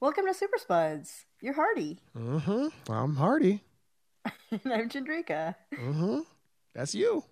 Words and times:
Welcome 0.00 0.26
to 0.26 0.34
Super 0.34 0.58
Spuds. 0.58 1.24
You're 1.40 1.54
Hardy. 1.54 1.98
Mm-hmm. 2.16 2.92
I'm 2.92 3.16
Hardy. 3.16 3.64
and 4.52 4.72
I'm 4.72 4.88
Chandrika. 4.88 5.56
Mm-hmm. 5.74 6.20
That's 6.72 6.94
you. 6.94 7.24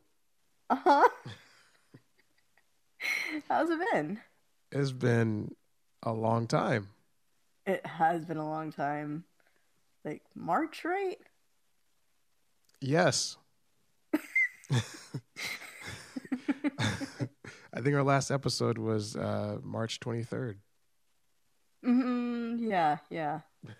Uh 0.68 0.74
huh. 0.74 1.08
How's 3.48 3.71
it 3.71 3.79
been? 3.92 4.18
It's 4.72 4.90
been 4.90 5.54
a 6.02 6.12
long 6.12 6.48
time. 6.48 6.88
It 7.66 7.87
has 7.87 8.25
been 8.25 8.37
a 8.37 8.48
long 8.48 8.73
time. 8.73 9.23
Like 10.05 10.23
March, 10.35 10.85
right? 10.85 11.19
Yes. 12.80 13.37
I 14.73 14.80
think 17.80 17.95
our 17.95 18.03
last 18.03 18.33
episode 18.33 18.77
was 18.77 19.14
uh, 19.14 19.59
March 19.62 20.01
23rd. 20.01 20.57
Mm-hmm. 21.84 22.70
Yeah, 22.70 22.98
yeah. 23.11 23.40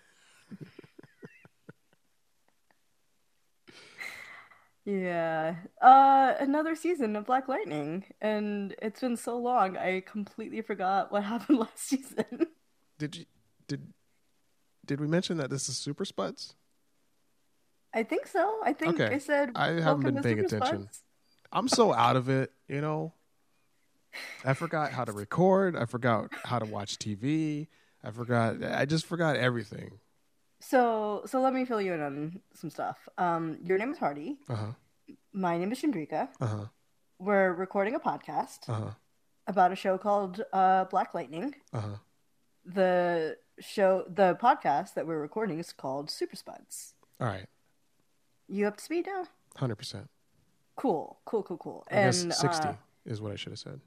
yeah. 4.85 5.55
Uh 5.81 6.33
another 6.39 6.75
season 6.75 7.15
of 7.15 7.25
Black 7.25 7.47
Lightning. 7.47 8.05
And 8.21 8.75
it's 8.81 9.01
been 9.01 9.17
so 9.17 9.37
long 9.37 9.77
I 9.77 10.01
completely 10.01 10.61
forgot 10.61 11.11
what 11.11 11.23
happened 11.23 11.59
last 11.59 11.79
season. 11.79 12.47
Did 12.97 13.17
you 13.17 13.25
did 13.67 13.93
did 14.85 15.01
we 15.01 15.07
mention 15.07 15.37
that 15.37 15.49
this 15.49 15.67
is 15.67 15.77
Super 15.77 16.05
Spuds? 16.05 16.55
I 17.93 18.03
think 18.03 18.27
so. 18.27 18.59
I 18.63 18.73
think 18.73 18.99
Okay. 18.99 19.15
I 19.15 19.17
said 19.17 19.51
I 19.55 19.67
haven't 19.81 20.13
been 20.13 20.23
paying 20.23 20.47
Super 20.47 20.57
attention. 20.57 20.81
Spuds." 20.83 21.03
I'm 21.51 21.67
so 21.67 21.93
out 21.93 22.15
of 22.15 22.29
it, 22.29 22.51
you 22.67 22.81
know. 22.81 23.13
I 24.45 24.53
forgot 24.53 24.91
how 24.91 25.05
to 25.05 25.11
record. 25.11 25.75
I 25.75 25.85
forgot 25.85 26.29
how 26.43 26.59
to 26.59 26.65
watch 26.65 26.97
TV. 26.97 27.67
I 28.07 28.11
forgot. 28.11 28.63
I 28.63 28.85
just 28.85 29.05
forgot 29.05 29.35
everything. 29.35 29.99
So 30.61 31.23
so 31.25 31.41
let 31.41 31.53
me 31.53 31.65
fill 31.65 31.81
you 31.81 31.93
in 31.93 32.01
on 32.01 32.41
some 32.53 32.69
stuff. 32.69 32.97
Um 33.17 33.57
your 33.63 33.77
name 33.77 33.91
is 33.91 33.97
Hardy. 33.97 34.37
Uh 34.49 34.55
huh. 34.55 34.71
My 35.33 35.57
name 35.57 35.71
is 35.73 35.81
Chandrika. 35.81 36.29
Uh 36.39 36.45
huh. 36.47 36.65
We're 37.19 37.51
recording 37.53 37.95
a 37.95 37.99
podcast 37.99 38.69
Uh 38.69 38.73
huh. 38.73 38.91
about 39.45 39.71
a 39.71 39.75
show 39.75 39.97
called 39.97 40.41
uh, 40.53 40.85
Black 40.85 41.13
Lightning. 41.13 41.55
Uh 41.73 41.79
huh. 41.81 41.95
The 42.65 43.37
show, 43.59 44.05
the 44.07 44.37
podcast 44.41 44.93
that 44.95 45.05
we're 45.07 45.19
recording 45.21 45.59
is 45.59 45.73
called 45.73 46.09
Super 46.09 46.35
Spuds. 46.35 46.93
All 47.19 47.27
right. 47.27 47.47
You 48.47 48.67
up 48.67 48.77
to 48.77 48.83
speed 48.83 49.07
now? 49.07 49.25
Hundred 49.57 49.75
percent. 49.77 50.09
Cool, 50.75 51.19
cool, 51.25 51.43
cool, 51.43 51.57
cool. 51.57 51.83
I 51.91 51.95
and 51.95 52.15
sixty 52.33 52.67
uh, 52.69 52.73
is 53.05 53.19
what 53.21 53.31
I 53.31 53.35
should 53.35 53.51
have 53.51 53.59
said. 53.59 53.81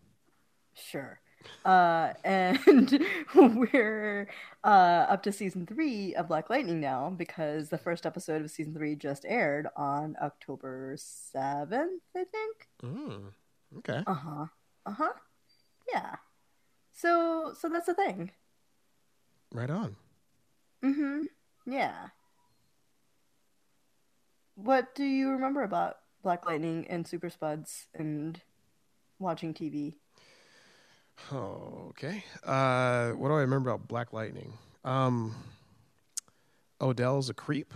sure. 0.74 1.20
Uh, 1.64 2.12
and 2.24 3.04
we're 3.34 4.28
uh, 4.64 5.06
up 5.08 5.22
to 5.22 5.32
season 5.32 5.66
three 5.66 6.14
of 6.14 6.28
Black 6.28 6.50
Lightning 6.50 6.80
now 6.80 7.10
because 7.10 7.68
the 7.68 7.78
first 7.78 8.06
episode 8.06 8.42
of 8.42 8.50
season 8.50 8.74
three 8.74 8.94
just 8.94 9.24
aired 9.28 9.68
on 9.76 10.16
October 10.22 10.94
seventh, 10.98 12.02
I 12.16 12.24
think. 12.24 12.68
Mm, 12.82 13.32
okay. 13.78 14.02
Uh 14.06 14.14
huh. 14.14 14.46
Uh 14.86 14.92
huh. 14.92 15.12
Yeah. 15.92 16.16
So 16.92 17.54
so 17.58 17.68
that's 17.68 17.86
the 17.86 17.94
thing. 17.94 18.30
Right 19.52 19.70
on. 19.70 19.96
Mm-hmm. 20.84 21.22
Yeah. 21.66 22.08
What 24.54 24.94
do 24.94 25.04
you 25.04 25.30
remember 25.30 25.62
about 25.62 25.96
Black 26.22 26.46
Lightning 26.46 26.86
and 26.88 27.06
Super 27.06 27.30
Spuds 27.30 27.86
and 27.94 28.40
watching 29.18 29.54
TV? 29.54 29.94
Okay. 31.32 32.24
Uh, 32.44 33.10
what 33.12 33.28
do 33.28 33.34
I 33.34 33.40
remember 33.40 33.70
about 33.70 33.86
Black 33.88 34.12
Lightning? 34.12 34.52
Um, 34.84 35.34
Odell's 36.80 37.28
a 37.28 37.34
creep, 37.34 37.74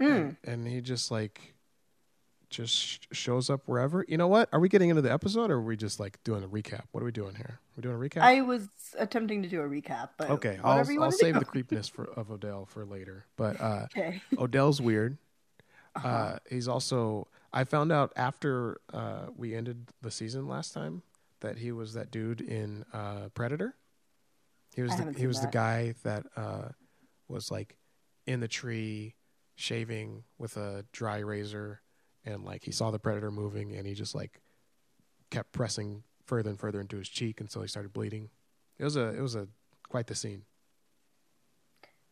Mm. 0.00 0.36
and 0.44 0.66
he 0.68 0.80
just 0.80 1.10
like 1.10 1.54
just 2.50 2.74
sh- 2.74 2.98
shows 3.12 3.48
up 3.50 3.62
wherever. 3.66 4.04
You 4.06 4.16
know 4.18 4.28
what? 4.28 4.48
Are 4.52 4.60
we 4.60 4.68
getting 4.68 4.90
into 4.90 5.02
the 5.02 5.12
episode, 5.12 5.50
or 5.50 5.54
are 5.56 5.62
we 5.62 5.76
just 5.76 5.98
like 5.98 6.22
doing 6.22 6.44
a 6.44 6.48
recap? 6.48 6.82
What 6.92 7.02
are 7.02 7.06
we 7.06 7.12
doing 7.12 7.34
here? 7.34 7.58
We're 7.76 7.80
doing 7.82 7.96
a 7.96 7.98
recap. 7.98 8.22
I 8.22 8.42
was 8.42 8.68
attempting 8.98 9.42
to 9.42 9.48
do 9.48 9.62
a 9.62 9.64
recap, 9.68 10.10
but 10.18 10.30
okay, 10.30 10.58
I'll 10.62 10.84
I'll 11.02 11.10
save 11.10 11.38
the 11.38 11.44
creepness 11.44 11.88
for 11.88 12.04
of 12.04 12.30
Odell 12.30 12.66
for 12.66 12.84
later. 12.84 13.24
But 13.36 13.60
uh, 13.60 13.86
Okay. 13.96 14.20
Odell's 14.38 14.80
weird. 14.80 15.16
Uh-huh. 15.96 16.06
Uh, 16.08 16.38
he's 16.50 16.68
also. 16.68 17.26
I 17.52 17.64
found 17.64 17.90
out 17.90 18.12
after 18.16 18.80
uh, 18.92 19.26
we 19.34 19.54
ended 19.54 19.86
the 20.02 20.10
season 20.10 20.46
last 20.46 20.74
time 20.74 21.00
that 21.40 21.58
he 21.58 21.72
was 21.72 21.94
that 21.94 22.10
dude 22.10 22.40
in 22.40 22.84
uh, 22.92 23.28
Predator. 23.34 23.74
He 24.74 24.82
was 24.82 24.94
the, 24.96 25.14
he 25.16 25.26
was 25.26 25.40
the 25.40 25.48
guy 25.48 25.94
that 26.02 26.26
uh, 26.36 26.68
was 27.28 27.50
like 27.50 27.78
in 28.26 28.40
the 28.40 28.48
tree 28.48 29.14
shaving 29.54 30.24
with 30.38 30.56
a 30.56 30.84
dry 30.92 31.18
razor, 31.18 31.80
and 32.24 32.44
like 32.44 32.64
he 32.64 32.72
saw 32.72 32.90
the 32.90 32.98
predator 32.98 33.30
moving, 33.30 33.74
and 33.74 33.86
he 33.86 33.94
just 33.94 34.14
like 34.14 34.40
kept 35.30 35.52
pressing 35.52 36.02
further 36.26 36.50
and 36.50 36.58
further 36.58 36.80
into 36.80 36.96
his 36.96 37.08
cheek 37.08 37.40
until 37.40 37.62
he 37.62 37.68
started 37.68 37.92
bleeding. 37.92 38.28
It 38.78 38.84
was 38.84 38.96
a 38.96 39.08
it 39.08 39.20
was 39.20 39.34
a 39.34 39.48
quite 39.88 40.06
the 40.06 40.14
scene. 40.14 40.42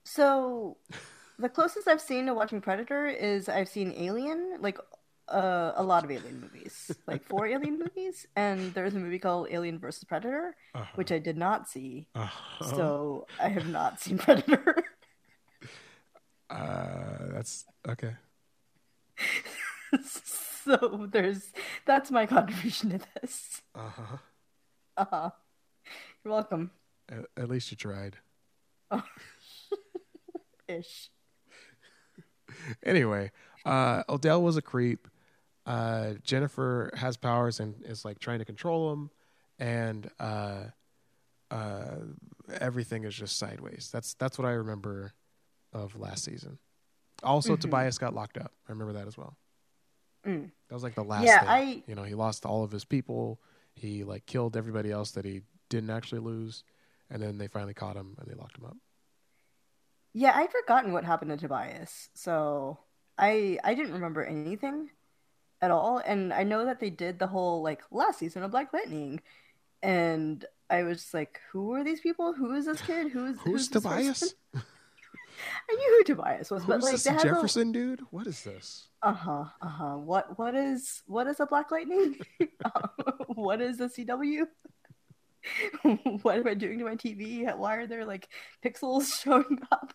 So, 0.05 0.77
the 1.39 1.49
closest 1.49 1.89
I've 1.89 2.01
seen 2.01 2.27
to 2.27 2.35
watching 2.35 2.61
Predator 2.61 3.07
is 3.07 3.49
I've 3.49 3.69
seen 3.69 3.93
Alien, 3.97 4.59
like 4.61 4.79
uh, 5.29 5.73
a 5.77 5.83
lot 5.83 6.05
of 6.05 6.11
Alien 6.11 6.41
movies, 6.41 6.91
like 7.07 7.25
four 7.25 7.47
Alien 7.47 7.79
movies, 7.79 8.27
and 8.37 8.75
there's 8.75 8.95
a 8.95 8.99
movie 8.99 9.19
called 9.19 9.49
Alien 9.51 9.79
versus 9.79 10.05
Predator, 10.05 10.55
Uh-huh. 10.75 10.85
which 10.97 11.11
I 11.13 11.19
did 11.19 11.37
not 11.37 11.69
see. 11.69 12.09
Uh-huh. 12.15 12.65
So 12.77 13.27
I 13.41 13.49
have 13.49 13.67
not 13.69 14.01
seen 14.05 14.19
Predator. 14.19 14.85
Uh, 16.51 17.33
that's 17.33 17.65
okay. 17.89 18.15
so 20.05 21.09
there's 21.11 21.53
that's 21.87 22.11
my 22.11 22.27
contribution 22.27 22.91
to 22.91 23.01
this. 23.21 23.63
Uh 23.75 23.89
huh. 23.89 24.17
Uh-huh. 24.97 25.31
You're 26.25 26.33
welcome. 26.35 26.71
At, 27.09 27.25
at 27.37 27.49
least 27.49 27.71
you 27.71 27.77
tried. 27.77 28.17
Ish. 30.69 31.11
Anyway, 32.85 33.31
uh, 33.65 34.03
Odell 34.09 34.43
was 34.43 34.57
a 34.57 34.63
creep. 34.63 35.09
Uh, 35.67 36.15
Jennifer 36.23 36.91
has 36.95 37.17
powers 37.17 37.59
and 37.61 37.75
is 37.85 38.05
like 38.05 38.19
trying 38.19 38.39
to 38.41 38.45
control 38.45 38.91
them, 38.91 39.11
and 39.59 40.11
uh, 40.21 40.65
uh, 41.51 41.97
everything 42.61 43.05
is 43.05 43.15
just 43.15 43.39
sideways. 43.39 43.89
That's 43.93 44.15
that's 44.15 44.39
what 44.39 44.47
I 44.47 44.53
remember 44.53 45.13
of 45.73 45.99
last 45.99 46.25
season. 46.25 46.59
Also, 47.23 47.57
Mhm. 47.57 47.61
Tobias 47.61 47.99
got 47.99 48.15
locked 48.15 48.37
up. 48.37 48.53
I 48.69 48.73
remember 48.73 48.93
that 48.95 49.07
as 49.07 49.17
well. 49.17 49.37
Mm. 50.27 50.51
That 50.69 50.75
was 50.75 50.83
like 50.83 50.95
the 50.95 51.05
last 51.05 51.25
Yeah, 51.25 51.41
thing. 51.41 51.49
I- 51.49 51.85
You 51.87 51.95
know, 51.95 52.03
he 52.05 52.15
lost 52.15 52.45
all 52.45 52.63
of 52.65 52.71
his 52.71 52.85
people. 52.85 53.41
He 53.75 54.05
like 54.05 54.27
killed 54.27 54.57
everybody 54.57 54.91
else 54.91 55.13
that 55.13 55.25
he 55.25 55.43
didn't 55.71 55.91
actually 55.91 56.21
lose, 56.21 56.63
and 57.11 57.23
then 57.23 57.39
they 57.39 57.49
finally 57.49 57.75
caught 57.75 57.97
him 57.97 58.17
and 58.19 58.29
they 58.31 58.35
locked 58.35 58.59
him 58.59 58.67
up. 58.67 58.77
Yeah, 60.13 60.33
I'd 60.37 60.53
forgotten 60.53 60.93
what 60.93 61.05
happened 61.05 61.31
to 61.31 61.37
Tobias, 61.37 62.11
so 62.15 62.79
I 63.19 63.59
I 63.65 63.75
didn't 63.75 63.95
remember 63.95 64.23
anything 64.25 64.91
at 65.65 65.71
all. 65.71 65.99
And 66.05 66.33
I 66.33 66.43
know 66.43 66.67
that 66.67 66.79
they 66.79 66.91
did 66.91 67.19
the 67.19 67.27
whole 67.27 67.63
like 67.63 67.83
last 67.91 68.19
season 68.19 68.43
of 68.43 68.51
Black 68.51 68.73
Lightning, 68.73 69.21
and 69.83 70.45
I 70.69 70.83
was 70.83 70.99
just 70.99 71.15
like, 71.15 71.41
who 71.51 71.73
are 71.73 71.83
these 71.83 72.01
people? 72.01 72.35
Who 72.35 72.55
is 72.55 72.67
this 72.67 72.83
kid? 72.83 73.11
Who's 73.11 73.39
Who's 73.41 73.69
this 73.69 73.83
Tobias? 73.83 74.35
I 74.55 75.75
knew 75.75 75.99
who 75.99 76.15
Tobias 76.15 76.51
was, 76.51 76.65
but 76.65 76.77
Who's 76.77 76.85
like 76.85 76.93
this 76.93 77.23
Jefferson 77.23 77.73
dude? 77.73 78.01
What 78.11 78.27
is 78.27 78.43
this? 78.45 78.89
Uh 79.03 79.13
huh. 79.13 79.45
Uh 79.61 79.69
huh. 79.69 79.97
What 79.97 80.39
what 80.39 80.55
is 80.55 81.03
what 81.07 81.27
is 81.27 81.41
a 81.41 81.47
Black 81.47 81.71
Lightning? 81.71 82.19
Uh, 82.65 82.89
what 83.35 83.61
is 83.61 83.79
a 83.81 83.89
CW? 83.89 84.47
what 86.23 86.39
am 86.39 86.49
I 86.49 86.55
doing 86.55 86.79
to 86.79 86.85
my 86.87 86.97
TV? 86.97 87.55
Why 87.57 87.77
are 87.77 87.87
there 87.87 88.07
like 88.07 88.29
pixels 88.65 89.23
showing 89.23 89.61
up? 89.71 89.93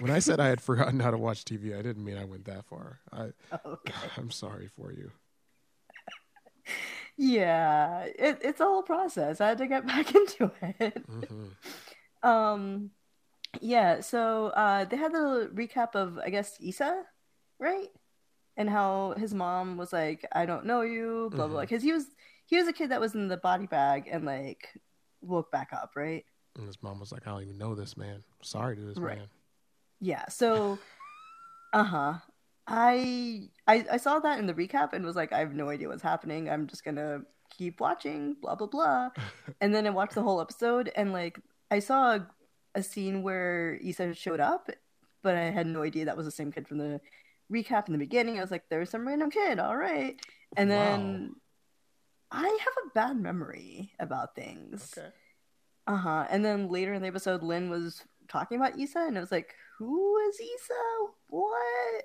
When 0.00 0.10
I 0.10 0.18
said 0.18 0.40
I 0.40 0.48
had 0.48 0.60
forgotten 0.60 1.00
how 1.00 1.10
to 1.10 1.18
watch 1.18 1.44
TV, 1.44 1.76
I 1.78 1.82
didn't 1.82 2.04
mean 2.04 2.18
I 2.18 2.24
went 2.24 2.44
that 2.46 2.64
far. 2.66 3.00
I, 3.12 3.32
Okay. 3.64 3.94
I'm 4.16 4.30
sorry 4.30 4.68
for 4.68 4.92
you. 4.92 5.10
Yeah, 7.16 8.02
it, 8.02 8.38
it's 8.42 8.60
a 8.60 8.64
whole 8.64 8.82
process. 8.82 9.40
I 9.40 9.48
had 9.48 9.58
to 9.58 9.66
get 9.66 9.86
back 9.92 10.14
into 10.14 10.50
it. 10.62 11.02
hmm 11.08 12.28
Um, 12.28 12.90
yeah. 13.60 14.00
So 14.00 14.46
uh, 14.48 14.84
they 14.84 14.96
had 14.96 15.12
the 15.12 15.50
recap 15.54 15.94
of 15.94 16.18
I 16.18 16.28
guess 16.30 16.56
Issa, 16.60 17.04
right? 17.58 17.88
And 18.56 18.68
how 18.68 19.14
his 19.16 19.32
mom 19.32 19.76
was 19.76 19.92
like, 19.92 20.26
"I 20.32 20.44
don't 20.46 20.66
know 20.66 20.82
you," 20.82 21.30
blah 21.30 21.46
blah. 21.46 21.54
blah. 21.54 21.60
Because 21.62 21.82
he 21.82 21.92
was 21.92 22.06
he 22.46 22.56
was 22.56 22.68
a 22.68 22.72
kid 22.72 22.90
that 22.90 23.00
was 23.00 23.14
in 23.14 23.28
the 23.28 23.36
body 23.38 23.66
bag 23.66 24.08
and 24.10 24.24
like 24.24 24.68
woke 25.22 25.50
back 25.50 25.70
up, 25.72 25.92
right? 25.96 26.24
And 26.56 26.66
his 26.66 26.82
mom 26.82 27.00
was 27.00 27.12
like, 27.12 27.26
I 27.26 27.30
don't 27.30 27.42
even 27.42 27.58
know 27.58 27.74
this 27.74 27.96
man. 27.96 28.22
Sorry 28.42 28.76
to 28.76 28.82
this 28.82 28.96
Right. 28.98 29.18
man. 29.18 29.26
Yeah. 30.00 30.26
So, 30.28 30.78
uh 31.72 31.84
huh. 31.84 32.14
I, 32.68 33.48
I 33.66 33.84
I 33.92 33.96
saw 33.96 34.18
that 34.18 34.38
in 34.38 34.46
the 34.46 34.54
recap 34.54 34.92
and 34.92 35.04
was 35.04 35.16
like, 35.16 35.32
I 35.32 35.38
have 35.38 35.54
no 35.54 35.68
idea 35.70 35.88
what's 35.88 36.02
happening. 36.02 36.50
I'm 36.50 36.66
just 36.66 36.84
gonna 36.84 37.20
keep 37.56 37.80
watching, 37.80 38.36
blah 38.40 38.54
blah 38.54 38.66
blah. 38.66 39.10
and 39.60 39.74
then 39.74 39.86
I 39.86 39.90
watched 39.90 40.14
the 40.14 40.22
whole 40.22 40.40
episode, 40.40 40.90
and 40.96 41.12
like 41.12 41.38
I 41.70 41.78
saw 41.78 42.16
a, 42.16 42.28
a 42.74 42.82
scene 42.82 43.22
where 43.22 43.78
Issa 43.82 44.14
showed 44.14 44.40
up, 44.40 44.68
but 45.22 45.36
I 45.36 45.50
had 45.50 45.66
no 45.66 45.82
idea 45.82 46.06
that 46.06 46.16
was 46.16 46.26
the 46.26 46.32
same 46.32 46.52
kid 46.52 46.66
from 46.66 46.78
the 46.78 47.00
recap 47.52 47.86
in 47.86 47.92
the 47.92 47.98
beginning. 47.98 48.38
I 48.38 48.42
was 48.42 48.50
like, 48.50 48.68
"There's 48.68 48.90
some 48.90 49.06
random 49.06 49.30
kid, 49.30 49.58
all 49.58 49.76
right." 49.76 50.20
And 50.56 50.70
then 50.70 51.34
I 52.30 52.42
have 52.42 52.74
a 52.86 52.90
bad 52.94 53.16
memory 53.16 53.92
about 53.98 54.34
things. 54.34 54.94
Okay. 54.96 55.08
Uh 55.86 55.96
huh. 55.96 56.26
And 56.30 56.44
then 56.44 56.68
later 56.68 56.94
in 56.94 57.02
the 57.02 57.08
episode, 57.08 57.42
Lynn 57.42 57.70
was 57.70 58.02
talking 58.28 58.58
about 58.58 58.78
Issa, 58.78 58.98
and 58.98 59.16
I 59.16 59.20
was 59.20 59.32
like, 59.32 59.54
"Who 59.78 60.18
is 60.28 60.40
Issa? 60.40 60.74
What?" 61.28 62.04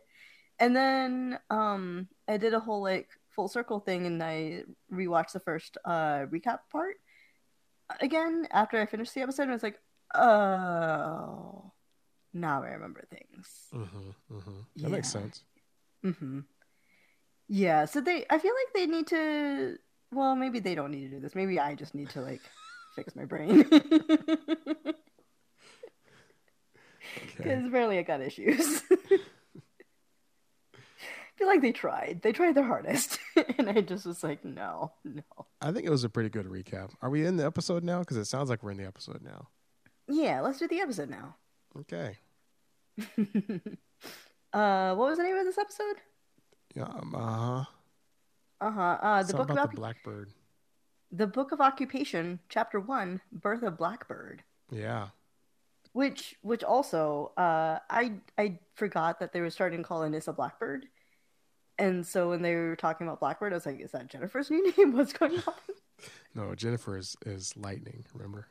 And 0.59 0.75
then 0.75 1.39
um, 1.49 2.07
I 2.27 2.37
did 2.37 2.53
a 2.53 2.59
whole 2.59 2.81
like 2.81 3.09
full 3.29 3.47
circle 3.47 3.79
thing, 3.79 4.05
and 4.05 4.21
I 4.21 4.63
rewatched 4.91 5.31
the 5.33 5.39
first 5.39 5.77
uh 5.85 6.25
recap 6.31 6.59
part 6.71 6.97
again 7.99 8.47
after 8.51 8.79
I 8.79 8.85
finished 8.85 9.13
the 9.13 9.21
episode. 9.21 9.43
And 9.43 9.51
I 9.51 9.55
was 9.55 9.63
like, 9.63 9.79
"Oh, 10.13 11.71
now 12.33 12.63
I 12.63 12.69
remember 12.69 13.03
things." 13.09 13.67
Mm-hmm, 13.73 14.35
mm-hmm. 14.35 14.59
That 14.77 14.89
makes 14.89 15.09
sense. 15.09 15.43
Mm-hmm. 16.05 16.41
Yeah. 17.47 17.85
So 17.85 18.01
they, 18.01 18.25
I 18.29 18.37
feel 18.37 18.53
like 18.53 18.73
they 18.73 18.85
need 18.85 19.07
to. 19.07 19.77
Well, 20.11 20.35
maybe 20.35 20.59
they 20.59 20.75
don't 20.75 20.91
need 20.91 21.09
to 21.09 21.15
do 21.15 21.19
this. 21.19 21.35
Maybe 21.35 21.59
I 21.59 21.75
just 21.75 21.95
need 21.95 22.09
to 22.11 22.21
like 22.21 22.41
fix 22.95 23.15
my 23.15 23.25
brain. 23.25 23.65
Because 27.43 27.65
apparently 27.65 27.97
I 27.99 28.03
got 28.03 28.21
issues. 28.21 28.83
I 30.73 30.77
feel 31.37 31.47
like 31.47 31.61
they 31.61 31.71
tried. 31.71 32.19
They 32.21 32.31
tried 32.31 32.55
their 32.55 32.63
hardest. 32.65 33.19
and 33.57 33.69
I 33.69 33.81
just 33.81 34.05
was 34.05 34.23
like, 34.23 34.45
no, 34.45 34.91
no. 35.03 35.23
I 35.61 35.71
think 35.71 35.85
it 35.85 35.89
was 35.89 36.03
a 36.03 36.09
pretty 36.09 36.29
good 36.29 36.45
recap. 36.45 36.91
Are 37.01 37.09
we 37.09 37.25
in 37.25 37.37
the 37.37 37.45
episode 37.45 37.83
now? 37.83 37.99
Because 37.99 38.17
it 38.17 38.25
sounds 38.25 38.49
like 38.49 38.61
we're 38.63 38.71
in 38.71 38.77
the 38.77 38.85
episode 38.85 39.21
now. 39.23 39.47
Yeah, 40.07 40.41
let's 40.41 40.59
do 40.59 40.67
the 40.67 40.81
episode 40.81 41.09
now. 41.09 41.35
Okay. 41.79 42.17
uh, 44.53 44.93
what 44.95 45.09
was 45.09 45.17
the 45.17 45.23
name 45.23 45.37
of 45.37 45.45
this 45.45 45.57
episode? 45.57 45.95
Yeah. 46.75 46.83
Um, 46.83 47.15
uh 47.15 47.19
huh. 47.19 47.65
Uh 48.59 48.71
huh. 48.71 48.97
The 49.23 49.27
Something 49.29 49.37
book 49.47 49.49
about 49.51 49.67
Occu- 49.69 49.71
the 49.71 49.77
blackbird. 49.77 50.29
the 51.11 51.27
book 51.27 51.51
of 51.51 51.61
occupation, 51.61 52.39
chapter 52.49 52.79
one, 52.79 53.21
birth 53.31 53.63
of 53.63 53.77
blackbird. 53.77 54.43
Yeah. 54.71 55.07
Which, 55.93 56.35
which 56.41 56.63
also, 56.63 57.33
uh, 57.37 57.79
I 57.89 58.13
I 58.37 58.59
forgot 58.75 59.19
that 59.19 59.33
they 59.33 59.41
were 59.41 59.49
starting 59.49 59.79
to 59.79 59.87
call 59.87 60.01
Anissa 60.01 60.33
Blackbird, 60.33 60.85
and 61.77 62.07
so 62.07 62.29
when 62.29 62.41
they 62.41 62.55
were 62.55 62.77
talking 62.77 63.05
about 63.07 63.19
Blackbird, 63.19 63.51
I 63.51 63.57
was 63.57 63.65
like, 63.65 63.81
"Is 63.81 63.91
that 63.91 64.07
Jennifer's 64.07 64.49
new 64.51 64.71
name? 64.77 64.93
What's 64.95 65.13
going 65.13 65.37
on?" 65.47 65.53
No, 66.33 66.55
Jennifer 66.55 66.97
is, 66.97 67.15
is 67.27 67.55
lightning. 67.57 68.05
Remember, 68.15 68.47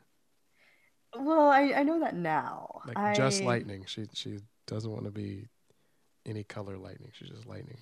Well, 1.19 1.49
I, 1.49 1.73
I 1.79 1.83
know 1.83 1.99
that 2.01 2.15
now. 2.15 2.83
like 2.87 3.17
just 3.17 3.43
lightning. 3.43 3.85
She 3.87 4.07
she 4.13 4.39
doesn't 4.67 4.91
want 4.93 5.07
to 5.07 5.11
be 5.11 5.49
any 6.27 6.45
color 6.45 6.77
lightning. 6.79 7.11
She's 7.13 7.31
just 7.31 7.47
lightning. 7.47 7.79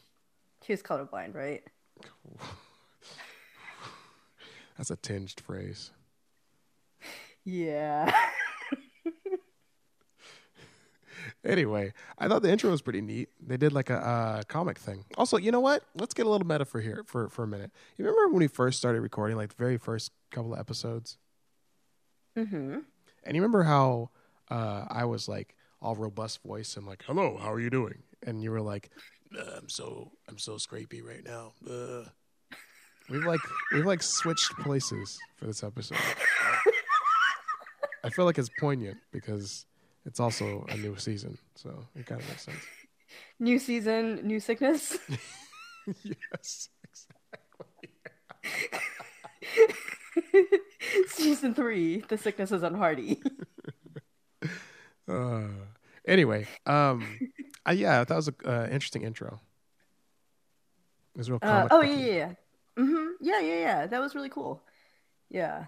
She's 0.64 0.82
colorblind, 0.82 1.34
right? 1.34 1.62
That's 4.78 4.90
a 4.90 4.96
tinged 4.96 5.40
phrase. 5.40 5.90
Yeah. 7.44 8.14
Anyway, 11.44 11.92
I 12.18 12.26
thought 12.26 12.42
the 12.42 12.50
intro 12.50 12.70
was 12.70 12.82
pretty 12.82 13.00
neat. 13.00 13.28
They 13.40 13.56
did 13.56 13.72
like 13.72 13.90
a 13.90 13.96
uh, 13.96 14.42
comic 14.48 14.78
thing. 14.78 15.04
Also, 15.16 15.36
you 15.36 15.52
know 15.52 15.60
what? 15.60 15.84
Let's 15.94 16.12
get 16.12 16.26
a 16.26 16.28
little 16.28 16.46
meta 16.46 16.64
for 16.64 16.80
here 16.80 17.04
for 17.06 17.28
for 17.28 17.44
a 17.44 17.46
minute. 17.46 17.70
You 17.96 18.04
remember 18.04 18.28
when 18.28 18.40
we 18.40 18.48
first 18.48 18.78
started 18.78 19.00
recording, 19.00 19.36
like 19.36 19.50
the 19.50 19.56
very 19.56 19.78
first 19.78 20.10
couple 20.30 20.54
of 20.54 20.60
episodes, 20.60 21.16
mm-hmm. 22.36 22.78
and 23.24 23.36
you 23.36 23.40
remember 23.40 23.62
how 23.62 24.10
uh, 24.50 24.86
I 24.90 25.04
was 25.04 25.28
like 25.28 25.54
all 25.80 25.94
robust 25.94 26.42
voice 26.42 26.76
and 26.76 26.86
like, 26.86 27.04
"Hello, 27.06 27.38
how 27.40 27.52
are 27.52 27.60
you 27.60 27.70
doing?" 27.70 28.02
And 28.26 28.42
you 28.42 28.50
were 28.50 28.60
like, 28.60 28.90
"Uh, 29.38 29.58
"I'm 29.58 29.68
so 29.68 30.10
I'm 30.28 30.38
so 30.38 30.56
scrapey 30.56 31.02
right 31.04 31.24
now." 31.24 31.52
Uh. 31.68 32.08
We've 33.08 33.24
like 33.24 33.40
we've 33.72 33.86
like 33.86 34.02
switched 34.02 34.52
places 34.58 35.18
for 35.36 35.46
this 35.46 35.62
episode. 35.62 35.96
I 38.04 38.10
feel 38.10 38.26
like 38.26 38.36
it's 38.36 38.50
poignant 38.60 38.98
because 39.12 39.64
it's 40.08 40.20
also 40.20 40.64
a 40.70 40.76
new 40.76 40.96
season, 40.96 41.36
so 41.54 41.84
it 41.94 42.06
kind 42.06 42.20
of 42.20 42.28
makes 42.28 42.42
sense. 42.42 42.58
New 43.38 43.58
season, 43.58 44.26
new 44.26 44.38
sickness. 44.38 44.98
yes, 46.04 46.68
season 51.08 51.54
three, 51.54 52.00
the 52.08 52.18
sickness 52.18 52.52
is 52.52 52.62
unhardy. 52.62 53.22
Uh, 55.08 55.48
anyway, 56.06 56.46
um, 56.66 57.18
uh, 57.66 57.72
yeah, 57.72 58.04
that 58.04 58.14
was 58.14 58.28
an 58.28 58.34
uh, 58.44 58.68
interesting 58.70 59.02
intro. 59.02 59.40
It 61.14 61.18
was 61.18 61.30
real. 61.30 61.38
Uh, 61.40 61.66
Comic 61.68 61.72
oh 61.72 61.80
yeah, 61.80 61.96
yeah, 61.96 62.14
yeah. 62.14 62.32
Mm-hmm. 62.78 63.06
Yeah, 63.20 63.40
yeah, 63.40 63.60
yeah. 63.60 63.86
That 63.86 64.00
was 64.00 64.14
really 64.14 64.28
cool. 64.28 64.62
Yeah, 65.30 65.66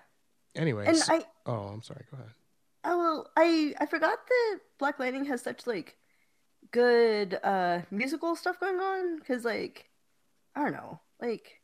Anyways, 0.55 0.89
and 0.89 1.23
I, 1.23 1.27
oh, 1.47 1.69
I'm 1.73 1.83
sorry. 1.83 2.05
Go 2.11 2.19
ahead. 2.19 2.31
Oh 2.85 2.99
well, 2.99 3.31
I, 3.37 3.75
I 3.79 3.87
forgot 3.87 4.19
that 4.29 4.59
Black 4.79 4.99
Lightning 4.99 5.25
has 5.27 5.43
such 5.43 5.67
like 5.67 5.97
good 6.73 7.39
uh 7.43 7.81
musical 7.91 8.37
stuff 8.37 8.61
going 8.61 8.79
on 8.79 9.19
because 9.19 9.45
like 9.45 9.89
I 10.55 10.63
don't 10.63 10.73
know, 10.73 11.01
like 11.21 11.61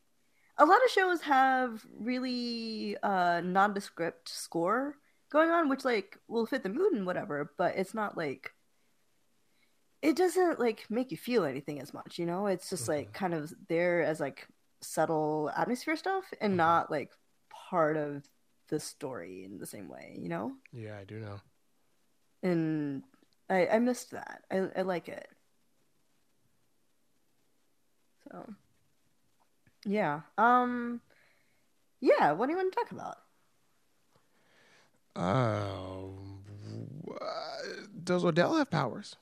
a 0.58 0.64
lot 0.64 0.82
of 0.84 0.90
shows 0.90 1.20
have 1.22 1.84
really 1.98 2.96
uh 3.02 3.40
nondescript 3.42 4.28
score 4.28 4.96
going 5.30 5.50
on, 5.50 5.68
which 5.68 5.84
like 5.84 6.18
will 6.28 6.46
fit 6.46 6.62
the 6.62 6.68
mood 6.68 6.92
and 6.92 7.06
whatever, 7.06 7.52
but 7.58 7.76
it's 7.76 7.94
not 7.94 8.16
like 8.16 8.52
it 10.02 10.16
doesn't 10.16 10.60
like 10.60 10.86
make 10.90 11.10
you 11.10 11.16
feel 11.16 11.44
anything 11.44 11.80
as 11.80 11.92
much, 11.92 12.18
you 12.18 12.26
know? 12.26 12.46
It's 12.46 12.70
just 12.70 12.88
like 12.88 13.12
kind 13.12 13.34
of 13.34 13.52
there 13.68 14.02
as 14.02 14.20
like 14.20 14.46
subtle 14.82 15.50
atmosphere 15.56 15.96
stuff 15.96 16.24
and 16.40 16.52
Mhm. 16.52 16.56
not 16.56 16.90
like 16.90 17.12
part 17.50 17.96
of 17.96 18.22
the 18.68 18.80
story 18.80 19.44
in 19.44 19.58
the 19.58 19.66
same 19.66 19.88
way, 19.88 20.16
you 20.18 20.28
know? 20.28 20.52
Yeah, 20.72 20.96
I 20.98 21.04
do 21.04 21.18
know. 21.18 21.40
And 22.42 23.02
I 23.48 23.66
I 23.68 23.78
missed 23.78 24.10
that. 24.12 24.42
I 24.50 24.68
I 24.76 24.82
like 24.82 25.08
it. 25.08 25.28
So 28.30 28.54
yeah. 29.84 30.20
Um 30.38 31.00
yeah, 32.00 32.32
what 32.32 32.46
do 32.46 32.52
you 32.52 32.58
want 32.58 32.72
to 32.72 32.78
talk 32.78 32.90
about? 32.90 33.16
Uh, 35.16 36.08
does 38.04 38.25
Odell 38.25 38.56
have 38.56 38.70
powers? 38.70 39.16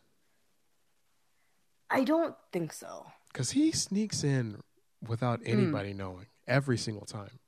I 1.89 2.03
don't 2.03 2.35
think 2.53 2.73
so. 2.73 3.07
Because 3.33 3.53
he 3.53 3.71
sneaks 3.71 4.25
in 4.25 4.61
without 5.07 5.41
anybody 5.45 5.93
knowing 5.93 6.27
every 6.49 6.79
single 6.79 7.07
time. 7.07 7.39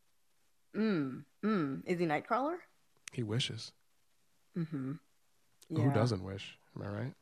Mm. 0.76 1.25
Mm. 1.45 1.83
Is 1.87 1.99
he 1.99 2.06
Nightcrawler? 2.06 2.56
He 3.12 3.23
wishes. 3.23 3.73
Mm-hmm. 4.56 4.92
Who 5.75 5.90
doesn't 5.92 6.23
wish? 6.23 6.59
Am 6.76 6.83
I 6.83 6.88
right? 6.88 7.14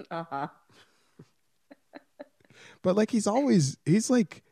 uh-huh. 0.10 0.46
But 2.82 2.96
like 2.96 3.10
he's 3.10 3.26
always 3.26 3.76
he's 3.84 4.08
like 4.10 4.42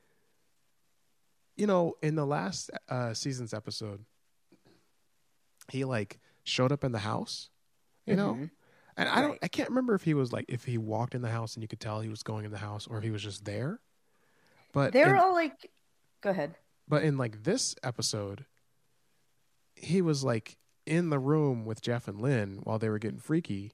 you 1.56 1.66
know, 1.66 1.94
in 2.02 2.14
the 2.14 2.24
last 2.26 2.70
uh 2.88 3.12
season's 3.14 3.52
episode, 3.52 4.04
he 5.70 5.84
like 5.84 6.18
showed 6.44 6.72
up 6.72 6.84
in 6.84 6.92
the 6.92 6.98
house, 7.00 7.50
you 8.06 8.16
know? 8.16 8.34
Mhm. 8.34 8.50
And 8.96 9.08
I 9.08 9.20
don't 9.20 9.30
Right. 9.30 9.38
I 9.42 9.48
can't 9.48 9.68
remember 9.68 9.94
if 9.94 10.02
he 10.02 10.14
was 10.14 10.32
like 10.32 10.46
if 10.48 10.64
he 10.64 10.78
walked 10.78 11.14
in 11.14 11.22
the 11.22 11.30
house 11.30 11.54
and 11.54 11.62
you 11.62 11.68
could 11.68 11.80
tell 11.80 12.00
he 12.00 12.08
was 12.08 12.22
going 12.22 12.44
in 12.44 12.50
the 12.50 12.58
house 12.58 12.86
or 12.86 12.98
if 12.98 13.04
he 13.04 13.10
was 13.10 13.22
just 13.22 13.44
there. 13.44 13.80
But 14.72 14.92
They're 14.92 15.14
in, 15.14 15.20
all 15.20 15.34
like 15.34 15.70
go 16.20 16.30
ahead. 16.30 16.56
But 16.90 17.02
in 17.04 17.16
like 17.16 17.44
this 17.44 17.74
episode, 17.82 18.44
he 19.74 20.02
was 20.02 20.22
like 20.24 20.56
in 20.86 21.10
the 21.10 21.18
room 21.18 21.64
with 21.64 21.80
Jeff 21.80 22.08
and 22.08 22.20
Lynn 22.20 22.60
while 22.64 22.78
they 22.78 22.88
were 22.88 22.98
getting 22.98 23.20
freaky, 23.20 23.72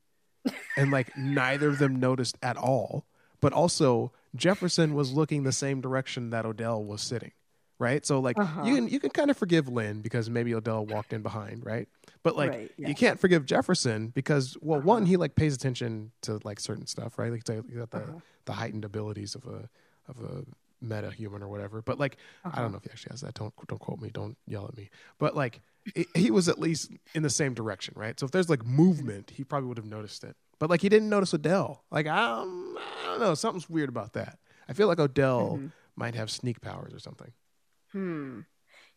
and 0.77 0.91
like 0.91 1.17
neither 1.17 1.69
of 1.69 1.79
them 1.79 1.97
noticed 1.99 2.37
at 2.43 2.57
all. 2.57 3.07
But 3.41 3.53
also 3.53 4.13
Jefferson 4.35 4.95
was 4.95 5.13
looking 5.13 5.43
the 5.43 5.53
same 5.53 5.81
direction 5.81 6.31
that 6.31 6.47
Odell 6.47 6.83
was 6.85 7.03
sitting. 7.03 7.33
Right, 7.79 8.07
so 8.07 8.21
like 8.21 8.39
Uh-huh. 8.39 8.63
you 8.65 8.75
can 8.75 8.89
you 8.89 8.99
can 8.99 9.11
kind 9.11 9.31
of 9.31 9.37
forgive 9.37 9.69
Lynn 9.69 10.01
because 10.01 10.31
maybe 10.31 10.55
Odell 10.55 10.87
walked 10.87 11.13
in 11.13 11.21
behind, 11.21 11.63
right? 11.67 11.87
But 12.23 12.35
like 12.35 12.51
Right, 12.51 12.73
yeah. 12.79 12.89
you 12.89 12.95
can't 12.95 13.21
forgive 13.21 13.45
Jefferson 13.45 14.09
because 14.09 14.57
well, 14.63 14.81
one 14.81 15.03
Uh-huh. 15.03 15.11
he 15.11 15.17
like 15.19 15.35
pays 15.35 15.55
attention 15.55 16.11
to 16.23 16.41
like 16.43 16.59
certain 16.59 16.87
stuff, 16.87 17.19
right? 17.19 17.31
Like 17.31 17.47
he's 17.47 17.77
got 17.77 17.91
the 17.91 17.99
Uh-huh. 17.99 18.21
the 18.47 18.53
heightened 18.55 18.87
abilities 18.87 19.35
of 19.35 19.45
a 19.47 19.69
of 20.09 20.21
a 20.23 20.45
meta 20.81 21.11
human 21.11 21.43
or 21.43 21.49
whatever. 21.49 21.83
But 21.83 21.99
like 21.99 22.17
I 22.45 22.49
Uh-huh. 22.49 22.63
don't 22.63 22.73
know 22.73 22.79
if 22.79 22.85
he 22.85 22.91
actually 22.91 23.13
has 23.13 23.21
that. 23.23 23.35
Don't 23.35 23.55
don't 23.67 23.79
quote 23.81 24.01
me. 24.01 24.11
Don't 24.11 24.37
yell 24.47 24.67
at 24.67 24.77
me. 24.77 24.91
But 25.19 25.35
like 25.37 25.61
he, 25.95 26.07
he 26.15 26.31
was 26.31 26.49
at 26.49 26.59
least 26.59 26.91
in 27.15 27.23
the 27.23 27.31
same 27.31 27.55
direction, 27.55 27.95
right? 27.97 28.19
So 28.19 28.27
if 28.27 28.33
there's 28.33 28.51
like 28.51 28.65
movement, 28.65 29.31
he 29.35 29.45
probably 29.45 29.69
would 29.69 29.79
have 29.79 29.87
noticed 29.87 30.25
it. 30.25 30.37
But 30.59 30.71
like 30.71 30.81
he 30.83 30.89
didn't 30.89 31.09
notice 31.09 31.33
Odell. 31.35 31.85
Like 31.91 32.07
um, 32.07 32.77
I 32.79 33.07
don't 33.07 33.21
know. 33.21 33.35
Something's 33.35 33.69
weird 33.71 33.89
about 33.89 34.13
that. 34.15 34.39
I 34.69 34.73
feel 34.73 34.89
like 34.89 34.99
Odell 35.01 35.59
Mhm. 35.59 35.73
might 35.97 36.15
have 36.15 36.31
sneak 36.31 36.61
powers 36.61 36.93
or 36.93 36.99
something. 36.99 37.33
Hmm. 37.93 38.41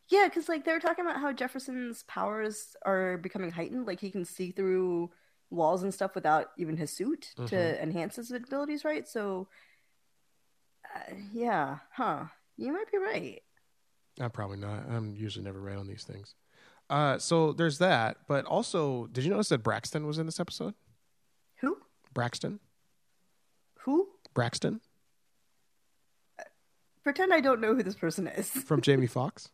Yeah, 0.08 0.26
because 0.28 0.50
like 0.50 0.66
they 0.66 0.74
were 0.74 0.80
talking 0.80 1.06
about 1.06 1.22
how 1.22 1.32
Jefferson's 1.32 2.04
powers 2.04 2.76
are 2.84 3.18
becoming 3.18 3.52
heightened. 3.52 3.86
Like 3.86 4.00
he 4.00 4.10
can 4.10 4.26
see 4.26 4.52
through 4.52 5.12
walls 5.52 5.84
and 5.84 5.94
stuff 5.94 6.16
without 6.16 6.48
even 6.58 6.78
his 6.78 6.92
suit 6.92 7.34
Mhm. 7.38 7.48
to 7.48 7.82
enhance 7.82 8.16
his 8.16 8.32
abilities, 8.32 8.84
right? 8.84 9.08
So, 9.08 9.48
uh, 10.96 11.14
yeah, 11.34 11.78
huh? 11.94 12.26
You 12.58 12.74
might 12.74 12.92
be 12.92 12.98
right. 12.98 13.42
I'm 14.20 14.32
probably 14.32 14.58
not. 14.58 14.90
I'm 14.90 15.16
usually 15.16 15.46
never 15.46 15.60
right 15.60 15.78
on 15.78 15.88
these 15.88 16.04
things. 16.04 16.36
Uh, 16.90 17.18
so 17.18 17.54
there's 17.54 17.78
that. 17.78 18.18
But 18.28 18.46
also, 18.46 19.08
did 19.08 19.24
you 19.24 19.30
notice 19.30 19.50
that 19.50 19.64
Braxton 19.64 20.06
was 20.08 20.18
in 20.18 20.26
this 20.26 20.40
episode? 20.40 20.74
Who? 21.62 21.78
Braxton? 22.14 22.60
Who? 23.82 24.10
Braxton 24.34 24.82
Pretend 27.04 27.34
I 27.34 27.40
don't 27.40 27.62
know 27.62 27.76
who 27.76 27.84
this 27.84 27.96
person 27.96 28.28
is. 28.28 28.50
from 28.68 28.82
Jamie 28.82 29.08
Foxx. 29.08 29.50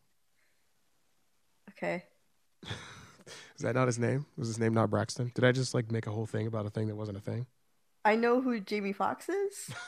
Okay. 1.72 2.04
Is 3.56 3.62
that 3.62 3.76
not 3.76 3.88
his 3.88 3.98
name? 3.98 4.26
Was 4.38 4.50
his 4.50 4.60
name 4.60 4.74
not 4.74 4.90
Braxton? 4.90 5.32
Did 5.34 5.46
I 5.46 5.52
just 5.52 5.74
like 5.74 5.92
make 5.92 6.08
a 6.08 6.12
whole 6.12 6.26
thing 6.26 6.48
about 6.48 6.66
a 6.66 6.70
thing 6.70 6.88
that 6.88 6.96
wasn't 6.96 7.18
a 7.18 7.22
thing? 7.22 7.46
I 8.04 8.16
know 8.16 8.42
who 8.42 8.60
Jamie 8.60 8.94
Foxx 8.94 9.30
is. 9.30 9.70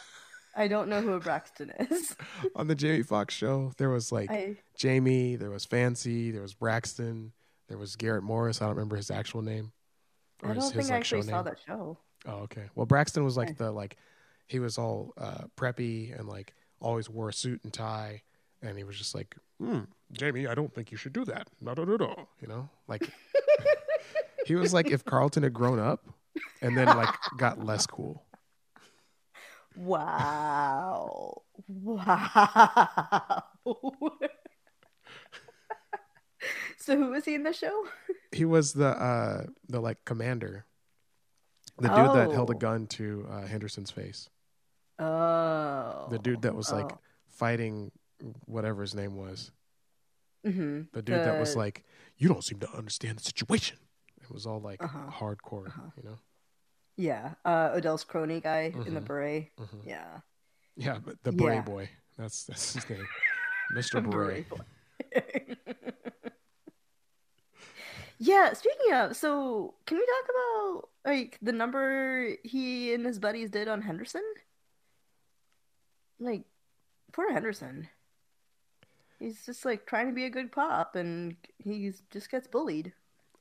I 0.58 0.68
don't 0.68 0.90
know 0.90 1.02
who 1.02 1.14
a 1.14 1.20
Braxton 1.20 1.72
is. 1.80 2.16
On 2.56 2.68
the 2.68 2.76
Jamie 2.76 3.04
Foxx 3.04 3.34
show, 3.34 3.72
there 3.78 3.90
was 3.90 4.12
like 4.12 4.32
I 4.32 4.58
Jamie, 4.76 5.36
there 5.36 5.52
was 5.52 5.66
Fancy, 5.66 6.32
there 6.32 6.42
was 6.42 6.56
Braxton, 6.56 7.32
there 7.70 7.78
was 7.78 7.96
Garrett 7.96 8.24
Morris. 8.24 8.62
I 8.62 8.66
don't 8.66 8.76
remember 8.76 8.96
his 8.96 9.12
actual 9.12 9.44
name. 9.44 9.72
I 10.44 10.54
don't 10.54 10.74
think 10.74 10.92
I 10.92 10.98
actually 10.98 11.24
saw 11.24 11.44
that 11.44 11.60
show. 11.66 11.98
Oh, 12.26 12.40
okay. 12.44 12.66
Well, 12.76 12.86
Braxton 12.86 13.24
was 13.24 13.38
like 13.38 13.58
the 13.58 13.72
like 13.72 13.98
he 14.48 14.60
was 14.60 14.78
all 14.78 15.14
uh, 15.18 15.44
preppy 15.56 16.18
and 16.18 16.28
like 16.28 16.54
always 16.82 17.10
wore 17.10 17.30
a 17.30 17.34
suit 17.34 17.62
and 17.64 17.72
tie, 17.72 18.24
and 18.62 18.78
he 18.78 18.84
was 18.84 18.98
just 18.98 19.14
like, 19.14 19.36
hmm, 19.60 19.82
Jamie, 20.12 20.48
I 20.48 20.56
don't 20.56 20.74
think 20.74 20.92
you 20.92 20.98
should 20.98 21.14
do 21.14 21.26
that. 21.26 21.48
No, 21.62 21.74
no, 21.74 21.84
no, 21.84 21.96
no. 21.98 22.28
You 22.42 22.48
know, 22.48 22.70
like 22.88 23.10
he 24.46 24.56
was 24.56 24.74
like 24.74 24.90
if 24.90 25.06
Carlton 25.06 25.44
had 25.44 25.54
grown 25.54 25.80
up 25.80 26.08
and 26.62 26.78
then 26.78 26.88
like 26.88 27.14
got 27.38 27.64
less 27.64 27.86
cool. 27.86 28.24
Wow. 29.78 31.42
Wow. 31.68 33.44
so 36.78 36.96
who 36.98 37.12
was 37.12 37.26
he 37.26 37.36
in 37.36 37.44
the 37.44 37.54
show? 37.54 37.86
He 38.32 38.46
was 38.46 38.74
the 38.74 38.88
uh 38.90 39.46
the 39.68 39.80
like 39.80 40.04
commander, 40.06 40.66
the 41.80 41.90
dude 41.90 42.14
that 42.14 42.32
held 42.32 42.50
a 42.50 42.56
Oh. 42.56 42.58
gun 42.60 42.88
to 42.88 43.28
uh, 43.30 43.46
Henderson's 43.48 43.92
face. 43.92 44.30
Oh. 45.00 46.08
The 46.10 46.20
dude 46.20 46.42
that 46.44 46.56
was 46.56 46.72
like 46.72 46.92
Oh. 46.92 47.00
fighting 47.28 47.92
whatever 48.46 48.82
his 48.82 48.96
name 48.96 49.16
was. 49.16 49.52
hmm 50.44 50.82
The 50.94 51.02
dude 51.02 51.24
that 51.24 51.40
was 51.40 51.56
like, 51.56 51.84
"You 52.18 52.28
don't 52.30 52.44
seem 52.44 52.60
to 52.60 52.70
understand 52.72 53.20
the 53.20 53.24
situation." 53.24 53.78
It 54.22 54.30
was 54.32 54.46
all 54.46 54.60
like 54.60 54.82
Uh-huh. 54.84 55.12
hardcore, 55.12 55.68
Uh-huh. 55.68 55.92
you 55.96 56.04
know. 56.04 56.20
Yeah, 56.98 57.36
uh, 57.46 57.72
Odell's 57.76 58.04
crony 58.04 58.42
guy 58.42 58.74
in 58.86 58.94
the 58.96 59.02
Mhm. 59.02 59.06
beret. 59.06 59.52
Mhm. 59.58 59.86
Yeah. 59.86 60.22
Yeah, 60.76 60.98
but 61.00 61.22
the 61.24 61.32
beret 61.32 61.56
Yeah. 61.58 61.62
boy. 61.62 61.90
That's 62.18 62.46
that's 62.46 62.74
his 62.74 62.90
name, 62.90 63.08
Mister 63.72 64.02
Beret. 64.02 64.50
boy. 64.50 64.58
yeah, 68.20 68.54
speaking 68.54 68.94
of, 68.94 69.16
so 69.16 69.76
can 69.86 69.98
we 69.98 70.06
talk 70.06 70.30
about 70.30 70.90
like 71.06 71.38
the 71.42 71.52
number 71.52 72.36
he 72.44 72.94
and 72.94 73.06
his 73.06 73.20
buddies 73.20 73.50
did 73.52 73.68
on 73.68 73.82
Henderson? 73.84 74.24
Like, 76.20 76.46
poor 77.12 77.32
Henderson. 77.32 77.90
He's 79.20 79.46
just 79.46 79.66
like 79.66 79.86
trying 79.86 80.08
to 80.08 80.14
be 80.14 80.26
a 80.26 80.30
good 80.32 80.52
cop, 80.52 80.96
and 80.96 81.36
he 81.60 81.92
just 82.12 82.32
gets 82.32 82.48
bullied. 82.48 82.94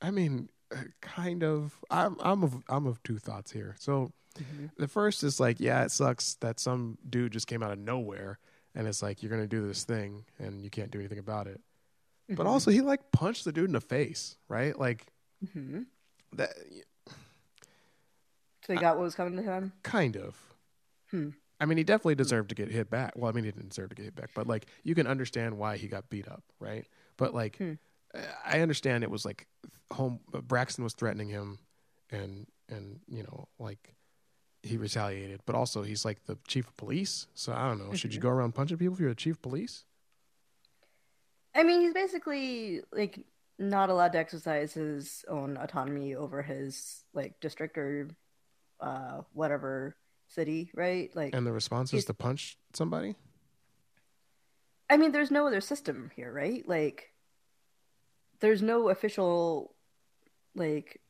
I 0.03 0.11
mean, 0.11 0.51
kind 1.00 1.42
of. 1.44 1.76
I'm 1.90 2.16
I'm 2.20 2.42
of 2.42 2.62
I'm 2.68 2.87
of 2.87 3.02
two 3.02 3.18
thoughts 3.18 3.52
here. 3.52 3.76
So 3.78 4.12
the 4.76 4.88
first 4.88 5.23
is 5.23 5.40
like, 5.40 5.61
yeah, 5.61 5.85
it 5.85 5.90
sucks 5.90 6.35
that 6.37 6.61
some 6.61 6.99
dude 7.08 7.32
just 7.32 7.46
came 7.46 7.62
out 7.62 7.73
of 7.73 7.78
nowhere, 7.78 8.38
and 8.75 8.87
it's 8.87 9.02
like 9.02 9.23
you're 9.23 9.30
gonna 9.30 9.46
do 9.46 9.66
this 9.66 9.85
thing, 9.85 10.25
and 10.38 10.62
you 10.62 10.70
can't 10.70 10.90
do 10.90 10.99
anything 10.99 11.18
about 11.18 11.46
it. 11.46 11.61
But 12.28 12.46
Mhm. 12.46 12.50
also, 12.50 12.70
he 12.70 12.80
like 12.80 13.12
punched 13.12 13.44
the 13.44 13.52
dude 13.52 13.66
in 13.66 13.73
the 13.73 13.80
face, 13.80 14.37
right? 14.49 14.76
Like 14.78 15.06
mm-hmm. 15.44 15.82
that, 16.35 16.50
So 18.66 18.73
he 18.73 18.78
got 18.78 18.96
what 18.96 19.04
was 19.04 19.14
coming 19.14 19.37
to 19.37 19.42
him. 19.42 19.73
kind 19.82 20.16
of. 20.16 20.37
Hmm. 21.11 21.30
I 21.61 21.64
mean, 21.66 21.78
he 21.78 21.85
definitely 21.85 22.16
deserved 22.16 22.49
to 22.50 22.54
get 22.54 22.70
hit 22.70 22.90
back. 22.90 23.12
Well, 23.16 23.30
I 23.30 23.32
mean, 23.32 23.44
he 23.44 23.50
didn't 23.52 23.70
deserve 23.70 23.90
to 23.90 23.94
get 23.94 24.04
hit 24.06 24.16
back, 24.16 24.30
but 24.35 24.46
like 24.46 24.66
you 24.82 24.94
can 24.94 25.06
understand 25.06 25.56
why 25.56 25.76
he 25.76 25.87
got 25.88 26.11
beat 26.11 26.28
up, 26.28 26.42
right? 26.58 26.85
But 27.16 27.32
like, 27.32 27.56
Hmm. 27.56 27.75
I 28.44 28.61
understand 28.61 29.04
it 29.04 29.11
was 29.11 29.25
like 29.25 29.46
home. 29.92 30.20
Braxton 30.30 30.85
was 30.85 30.94
threatening 30.94 31.28
him, 31.28 31.58
and 32.11 32.46
and 32.68 33.00
you 33.08 33.23
know, 33.23 33.49
like 33.58 33.94
he 34.62 34.76
retaliated. 34.76 35.40
But 35.46 35.54
also, 35.54 35.82
he's 35.82 36.04
like 36.04 36.25
the 36.25 36.38
chief 36.49 36.66
of 36.68 36.76
police, 36.76 37.26
so 37.35 37.52
I 37.52 37.68
don't 37.68 37.78
know. 37.78 37.92
Should 37.94 38.14
you 38.14 38.20
Mhm. 38.20 38.23
go 38.25 38.28
around 38.30 38.54
punching 38.54 38.78
people 38.78 38.94
if 38.94 39.00
you're 39.00 39.11
the 39.11 39.14
chief 39.14 39.37
of 39.37 39.42
police? 39.42 39.85
I 41.54 41.62
mean, 41.62 41.80
he's 41.80 41.94
basically 41.94 42.82
like 42.92 43.25
not 43.58 43.88
allowed 43.88 44.12
to 44.12 44.18
exercise 44.18 44.75
his 44.75 45.25
own 45.28 45.56
autonomy 45.56 46.14
over 46.14 46.42
his 46.42 47.04
like 47.14 47.40
district 47.40 47.78
or 47.78 48.08
uh 48.80 49.23
whatever 49.32 49.96
city, 50.28 50.70
right? 50.75 51.14
Like 51.16 51.35
And 51.35 51.46
the 51.46 51.52
response 51.52 51.94
is 51.94 52.04
to 52.06 52.14
punch 52.14 52.58
somebody. 52.75 53.14
I 54.90 54.96
mean, 54.96 55.12
there's 55.12 55.30
no 55.30 55.46
other 55.46 55.61
system 55.61 56.11
here, 56.14 56.32
right? 56.32 56.66
Like 56.68 57.11
there's 58.40 58.62
no 58.62 58.88
official 58.88 59.75
like 60.55 61.00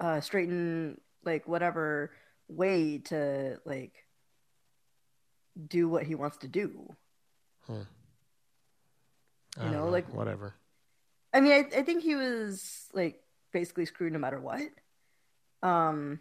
uh 0.00 0.20
straighten 0.20 1.00
like 1.24 1.48
whatever 1.48 2.12
way 2.48 2.98
to 2.98 3.58
like 3.64 3.92
do 5.68 5.88
what 5.88 6.04
he 6.04 6.14
wants 6.14 6.36
to 6.38 6.48
do. 6.48 6.94
I 7.68 7.72
You 7.72 7.78
don't 9.58 9.72
know, 9.72 9.88
like- 9.88 10.12
whatever. 10.12 10.54
I 11.32 11.40
mean, 11.40 11.52
I, 11.52 11.78
I 11.78 11.82
think 11.82 12.02
he 12.02 12.14
was 12.14 12.86
like 12.94 13.20
basically 13.52 13.84
screwed 13.86 14.12
no 14.12 14.18
matter 14.18 14.40
what. 14.40 14.62
Um, 15.62 16.20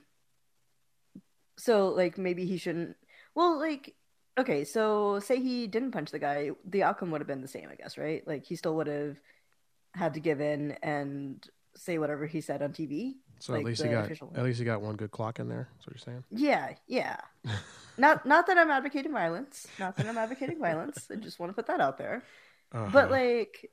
so 1.58 1.90
like 1.90 2.18
maybe 2.18 2.46
he 2.46 2.58
shouldn't. 2.58 2.96
Well, 3.36 3.60
like 3.60 3.94
okay, 4.38 4.64
so 4.66 5.20
say 5.20 5.40
he 5.42 5.68
didn't 5.68 5.92
punch 5.92 6.12
the 6.12 6.20
guy, 6.20 6.52
the 6.66 6.84
outcome 6.84 7.12
would 7.12 7.22
have 7.22 7.28
been 7.28 7.42
the 7.42 7.48
same, 7.48 7.70
I 7.72 7.76
guess, 7.76 7.98
right? 7.98 8.26
Like 8.28 8.46
he 8.46 8.56
still 8.56 8.76
would 8.76 8.88
have 8.88 9.18
had 9.96 10.14
to 10.16 10.20
give 10.20 10.42
in 10.42 10.74
and 10.84 11.46
say 11.76 11.98
whatever 11.98 12.26
he 12.26 12.42
said 12.42 12.62
on 12.62 12.72
TV. 12.72 13.16
So 13.40 13.54
like 13.54 13.62
at 13.62 13.66
least 13.66 13.84
he 13.84 13.90
got 13.90 14.10
one. 14.22 14.32
at 14.36 14.44
least 14.44 14.60
he 14.60 14.66
got 14.66 14.82
one 14.82 14.96
good 14.96 15.12
clock 15.12 15.40
in 15.40 15.50
there. 15.50 15.68
That's 15.74 15.88
what 15.88 15.96
you're 15.96 16.14
saying. 16.14 16.24
Yeah, 16.30 16.74
yeah. 16.88 17.18
not 17.98 18.26
not 18.26 18.48
that 18.48 18.58
I'm 18.58 18.72
advocating 18.72 19.12
violence. 19.12 19.68
Not 19.80 19.96
that 19.98 20.08
I'm 20.08 20.18
advocating 20.18 20.60
violence. 20.60 21.08
I 21.12 21.16
just 21.16 21.40
want 21.40 21.50
to 21.50 21.54
put 21.54 21.68
that 21.68 21.82
out 21.82 21.98
there. 21.98 22.24
Uh-huh. 22.72 22.90
But 22.92 23.12
like, 23.12 23.72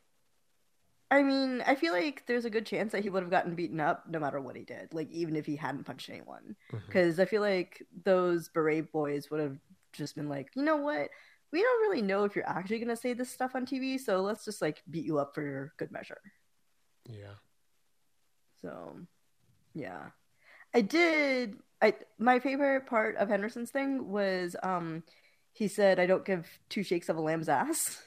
I 1.11 1.23
mean, 1.23 1.63
I 1.67 1.75
feel 1.75 1.93
like 1.93 2.25
there's 2.27 2.45
a 2.45 2.51
good 2.51 2.67
chance 2.67 2.93
that 2.93 3.03
he 3.03 3.11
would 3.11 3.23
have 3.23 3.31
gotten 3.31 3.55
beaten 3.55 3.81
up 3.81 4.05
no 4.09 4.19
matter 4.19 4.41
what 4.41 4.57
he 4.57 4.63
did. 4.63 4.93
Like 4.93 5.11
even 5.13 5.37
if 5.37 5.47
he 5.47 5.57
hadn't 5.57 5.85
punched 5.85 6.11
anyone, 6.11 6.57
because 6.87 7.21
I 7.21 7.25
feel 7.25 7.43
like 7.43 7.83
those 8.05 8.49
beret 8.49 8.91
boys 8.91 9.31
would 9.31 9.41
have 9.41 9.59
just 9.93 10.17
been 10.17 10.29
like, 10.29 10.51
you 10.55 10.63
know 10.63 10.77
what? 10.77 11.09
We 11.53 11.61
don't 11.63 11.83
really 11.83 12.03
know 12.03 12.25
if 12.25 12.35
you're 12.35 12.49
actually 12.49 12.79
gonna 12.79 12.97
say 12.97 13.13
this 13.13 13.31
stuff 13.31 13.55
on 13.55 13.67
TV, 13.67 13.99
so 13.99 14.23
let's 14.23 14.45
just 14.45 14.63
like 14.63 14.83
beat 14.91 15.05
you 15.05 15.19
up 15.19 15.35
for 15.35 15.43
your 15.43 15.73
good 15.77 15.93
measure. 15.93 16.21
yeah. 17.09 17.35
So, 18.61 18.97
yeah, 19.75 20.11
I 20.75 20.81
did. 20.83 21.59
I 21.83 21.95
my 22.19 22.39
favorite 22.39 22.87
part 22.87 23.17
of 23.17 23.29
Henderson's 23.29 23.71
thing 23.71 24.09
was 24.09 24.55
um, 24.63 25.03
he 25.53 25.69
said, 25.69 25.99
"I 25.99 26.07
don't 26.07 26.25
give 26.25 26.47
two 26.69 26.83
shakes 26.83 27.09
of 27.09 27.17
a 27.17 27.21
lamb's 27.21 27.49
ass." 27.49 28.01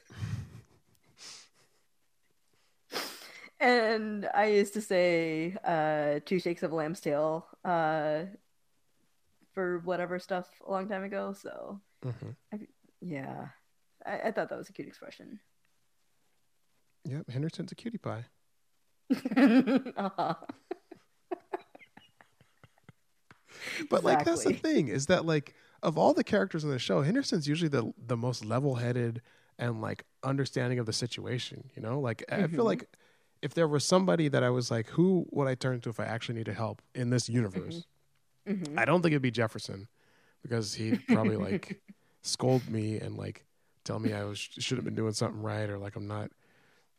And 3.60 4.28
I 4.34 4.48
used 4.48 4.74
to 4.74 4.82
say 4.82 5.56
uh, 5.64 6.20
two 6.26 6.40
shakes 6.40 6.62
of 6.64 6.72
a 6.72 6.76
lamb's 6.76 7.00
tail 7.00 7.48
uh, 7.64 8.24
for 9.54 9.80
whatever 9.80 10.20
stuff 10.20 10.48
a 10.68 10.72
long 10.72 10.88
time 10.90 11.04
ago. 11.04 11.34
So 11.34 11.80
hmm 12.04 12.32
yeah, 13.06 13.48
I, 14.06 14.20
I 14.28 14.32
thought 14.32 14.50
that 14.50 14.58
was 14.58 14.70
a 14.70 14.74
cute 14.74 14.88
expression. 14.88 15.40
Yep. 17.06 17.30
Henderson's 17.30 17.72
a 17.72 17.76
cutie 17.76 18.00
pie. 18.00 18.26
uh-huh. 19.38 20.34
But 23.90 24.04
like 24.04 24.26
that's 24.26 24.44
the 24.44 24.54
thing 24.54 24.88
is 24.90 25.06
that 25.08 25.26
like 25.26 25.54
of 25.84 25.98
all 25.98 26.14
the 26.14 26.24
characters 26.24 26.64
in 26.64 26.70
the 26.70 26.80
show, 26.80 27.02
Henderson's 27.02 27.48
usually 27.48 27.70
the 27.70 27.94
the 27.98 28.18
most 28.18 28.44
level 28.44 28.76
headed 28.76 29.22
and 29.58 29.82
like 29.82 30.04
understanding 30.24 30.80
of 30.80 30.86
the 30.86 30.94
situation. 30.94 31.70
You 31.76 31.82
know, 31.82 32.00
like 32.00 32.24
I 32.32 32.48
feel 32.48 32.64
Mhm. 32.64 32.68
like 32.68 32.98
if 33.42 33.54
there 33.54 33.68
was 33.68 33.84
somebody 33.86 34.28
that 34.30 34.44
I 34.44 34.50
was 34.50 34.72
like, 34.72 34.88
who 34.90 35.26
would 35.32 35.48
I 35.48 35.56
turn 35.56 35.80
to 35.82 35.90
if 35.90 36.00
I 36.00 36.06
actually 36.06 36.36
needed 36.36 36.56
help 36.56 36.82
in 36.94 37.10
this 37.12 37.30
universe? 37.30 37.86
Mhm. 38.48 38.78
I 38.78 38.86
don't 38.86 39.02
think 39.02 39.14
it'd 39.14 39.22
be 39.22 39.32
Jefferson 39.32 39.88
because 40.42 40.74
he'd 40.76 41.06
probably 41.08 41.38
like 41.38 41.82
scold 42.26 42.68
me 42.70 42.98
and 42.98 43.16
like 43.18 43.46
tell 43.84 44.00
me 44.00 44.14
I 44.14 44.24
was 44.24 44.40
should 44.40 44.78
have 44.78 44.86
been 44.86 44.96
doing 44.96 45.14
something 45.14 45.42
right 45.42 45.70
or 45.70 45.78
like 45.78 45.96
I'm 45.96 46.08
not 46.08 46.32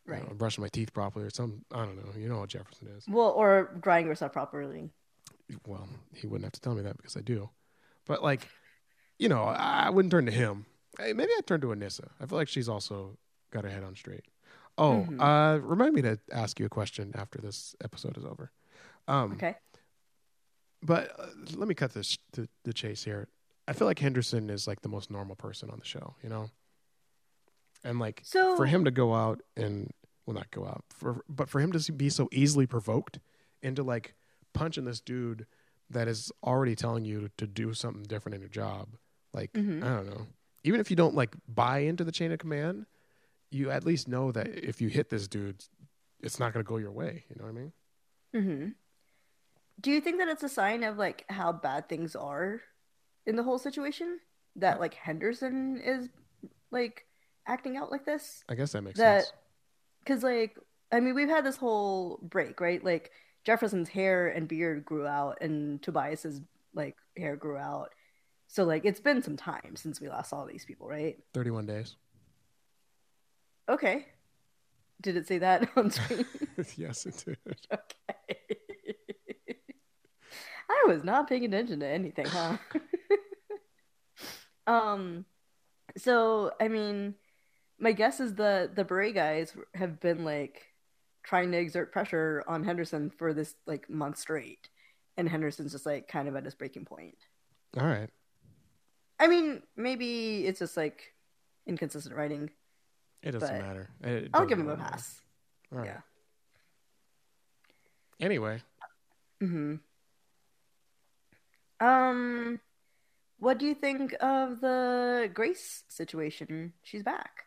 Right. 0.07 0.23
know, 0.27 0.35
brushing 0.35 0.63
my 0.63 0.69
teeth 0.69 0.93
properly 0.93 1.27
or 1.27 1.31
some 1.31 1.65
I 1.73 1.85
don't 1.85 1.97
know. 1.97 2.13
You 2.17 2.29
know 2.29 2.39
how 2.39 2.47
Jefferson 2.47 2.87
is. 2.97 3.05
Well, 3.09 3.31
or 3.31 3.77
drying 3.81 4.07
yourself 4.07 4.33
properly. 4.33 4.91
Well, 5.67 5.89
he 6.15 6.27
wouldn't 6.29 6.45
have 6.45 6.53
to 6.53 6.61
tell 6.61 6.75
me 6.77 6.83
that 6.83 6.97
because 6.97 7.17
I 7.17 7.21
do. 7.23 7.51
But 8.07 8.23
like, 8.23 8.49
you 9.19 9.29
know, 9.29 9.43
I 9.45 9.91
wouldn't 9.91 10.13
turn 10.13 10.27
to 10.27 10.33
him. 10.33 10.67
Hey, 10.99 11.13
maybe 11.13 11.33
I'd 11.37 11.47
turn 11.47 11.61
to 11.63 11.69
Anissa. 11.69 12.09
I 12.21 12.27
feel 12.27 12.39
like 12.39 12.47
she's 12.49 12.69
also 12.69 13.19
got 13.51 13.65
her 13.65 13.71
head 13.71 13.83
on 13.83 13.97
straight. 13.97 14.25
Oh, 14.79 15.07
Mhm. 15.11 15.21
uh, 15.21 15.61
remind 15.61 15.95
me 15.95 16.03
to 16.03 16.19
ask 16.31 16.61
you 16.61 16.67
a 16.67 16.69
question 16.71 17.11
after 17.17 17.41
this 17.41 17.75
episode 17.83 18.17
is 18.17 18.25
over. 18.25 18.53
Um, 19.09 19.33
Okay. 19.33 19.57
But 20.83 21.19
uh, 21.19 21.27
let 21.57 21.67
me 21.69 21.75
cut 21.75 21.95
this 21.95 22.17
to 22.33 22.49
the 22.65 22.73
chase 22.73 23.03
here. 23.05 23.29
I 23.69 23.73
feel 23.73 23.87
like 23.87 23.99
Henderson 23.99 24.49
is 24.51 24.67
like 24.67 24.83
the 24.83 24.89
most 24.89 25.11
normal 25.11 25.35
person 25.37 25.71
on 25.71 25.79
the 25.79 25.85
show, 25.85 26.15
you 26.23 26.29
know? 26.29 26.51
And 27.85 27.99
like 27.99 28.21
So 28.25 28.57
for 28.57 28.67
him 28.67 28.85
to 28.85 28.91
go 28.91 29.15
out 29.15 29.43
and 29.57 29.93
well 30.25 30.35
not 30.35 30.51
go 30.51 30.67
out, 30.67 30.85
for 30.91 31.23
but 31.29 31.49
for 31.49 31.61
him 31.61 31.73
to 31.73 31.93
be 31.93 32.09
so 32.09 32.29
easily 32.33 32.67
provoked 32.67 33.19
into 33.63 33.83
like 33.83 34.15
punching 34.53 34.85
this 34.85 35.01
dude 35.01 35.47
that 35.91 36.09
is 36.09 36.33
already 36.43 36.75
telling 36.75 37.05
you 37.05 37.31
to 37.37 37.47
do 37.47 37.75
something 37.75 38.03
different 38.03 38.35
in 38.35 38.41
your 38.41 38.51
job. 38.51 38.97
Like 39.33 39.53
Mhm. 39.53 39.83
I 39.83 39.97
don't 39.97 40.07
know. 40.07 40.27
Even 40.65 40.81
if 40.81 40.91
you 40.91 40.97
don't 40.97 41.15
like 41.15 41.35
buy 41.47 41.79
into 41.81 42.03
the 42.03 42.11
chain 42.13 42.33
of 42.33 42.39
command, 42.41 42.87
you 43.51 43.71
at 43.71 43.85
least 43.85 44.09
know 44.09 44.33
that 44.33 44.49
if 44.49 44.81
you 44.81 44.89
hit 44.89 45.11
this 45.11 45.29
dude, 45.29 45.65
it's 46.21 46.41
not 46.41 46.53
going 46.53 46.65
to 46.65 46.69
go 46.69 46.79
your 46.79 46.91
way. 46.91 47.25
You 47.29 47.37
know 47.39 47.45
what 47.45 47.51
I 47.51 47.53
mean? 47.53 47.73
Mm-hmm. 48.35 48.69
Do 49.81 49.91
you 49.93 50.01
think 50.01 50.19
that 50.19 50.27
it's 50.27 50.43
a 50.43 50.49
sign 50.49 50.83
of 50.83 50.97
like 50.99 51.25
how 51.29 51.53
bad 51.53 51.89
things 51.89 52.17
are 52.17 52.63
in 53.27 53.37
the 53.37 53.43
whole 53.43 53.59
situation? 53.59 54.21
That 54.57 54.81
like 54.81 54.95
Henderson 54.95 55.81
is 55.85 56.09
like 56.71 57.05
acting 57.47 57.77
out 57.77 57.91
like 57.91 58.05
this? 58.05 58.43
I 58.49 58.55
guess 58.55 58.73
that 58.73 58.83
makes 58.83 58.99
that 58.99 59.25
sense. 59.25 59.33
because 60.01 60.23
like 60.23 60.57
I 60.91 61.01
mean 61.01 61.15
we've 61.15 61.29
had 61.29 61.45
this 61.45 61.57
whole 61.57 62.19
break, 62.23 62.61
right? 62.61 62.83
Like 62.83 63.11
Jefferson's 63.45 63.89
hair 63.89 64.29
and 64.29 64.49
beard 64.49 64.85
grew 64.85 65.07
out 65.07 65.39
and 65.41 65.83
Tobias's 65.83 66.41
like 66.75 66.97
hair 67.17 67.37
grew 67.37 67.57
out. 67.57 67.91
So 68.49 68.65
like 68.65 68.85
it's 68.85 69.01
been 69.01 69.23
some 69.23 69.37
time 69.37 69.77
since 69.77 70.01
we 70.01 70.09
last 70.09 70.31
saw 70.31 70.45
these 70.45 70.65
people, 70.65 70.89
right? 70.89 71.19
31 71.35 71.67
days. 71.67 71.97
Okay. 73.69 74.07
Did 75.03 75.17
it 75.17 75.29
say 75.29 75.39
that 75.39 75.69
on 75.77 75.91
screen? 75.91 76.25
yes, 76.77 77.05
it 77.05 77.23
did. 77.25 77.37
okay. 77.73 78.39
I 80.71 80.85
was 80.89 81.05
not 81.05 81.29
paying 81.29 81.45
attention 81.45 81.81
to 81.81 81.87
anything, 81.87 82.27
huh? 82.27 82.57
um 84.67 85.25
so 85.97 86.53
I 86.61 86.69
mean 86.69 87.15
my 87.79 87.93
guess 87.93 88.21
is 88.21 88.35
the 88.35 88.71
the 88.75 88.85
beret 88.85 89.15
guys 89.15 89.53
have 89.75 90.01
been 90.01 90.25
like 90.25 90.67
trying 91.23 91.51
to 91.53 91.59
exert 91.59 91.93
pressure 91.93 92.45
on 92.47 92.65
Henderson 92.65 93.11
for 93.11 93.35
this 93.35 93.55
like 93.67 93.91
month 93.91 94.17
straight. 94.17 94.69
And 95.17 95.29
Henderson's 95.29 95.73
just 95.73 95.85
like 95.87 96.09
kind 96.09 96.29
of 96.29 96.37
at 96.37 96.45
his 96.45 96.55
breaking 96.55 96.85
point. 96.85 97.17
All 97.79 97.87
right. 97.87 98.11
I 99.19 99.27
mean, 99.27 99.63
maybe 99.77 100.47
it's 100.47 100.59
just 100.61 100.77
like 100.77 101.15
inconsistent 101.67 102.15
writing. 102.15 102.51
It 103.23 103.33
doesn't 103.33 103.59
matter. 103.59 103.89
It 104.03 104.31
I'll 104.35 104.43
doesn't 104.43 104.49
give 104.49 104.59
him 104.61 104.69
a 104.69 104.77
matter. 104.77 104.91
pass. 104.91 105.21
All 105.73 105.79
right. 105.79 105.87
Yeah. 105.89 106.01
Anyway, 108.21 108.63
hmm 109.41 109.77
Um, 111.81 112.61
what 113.39 113.59
do 113.59 113.67
you 113.67 113.75
think 113.75 114.15
of 114.21 114.61
the 114.61 115.31
Grace 115.33 115.85
situation? 115.89 116.73
She's 116.83 117.03
back. 117.03 117.45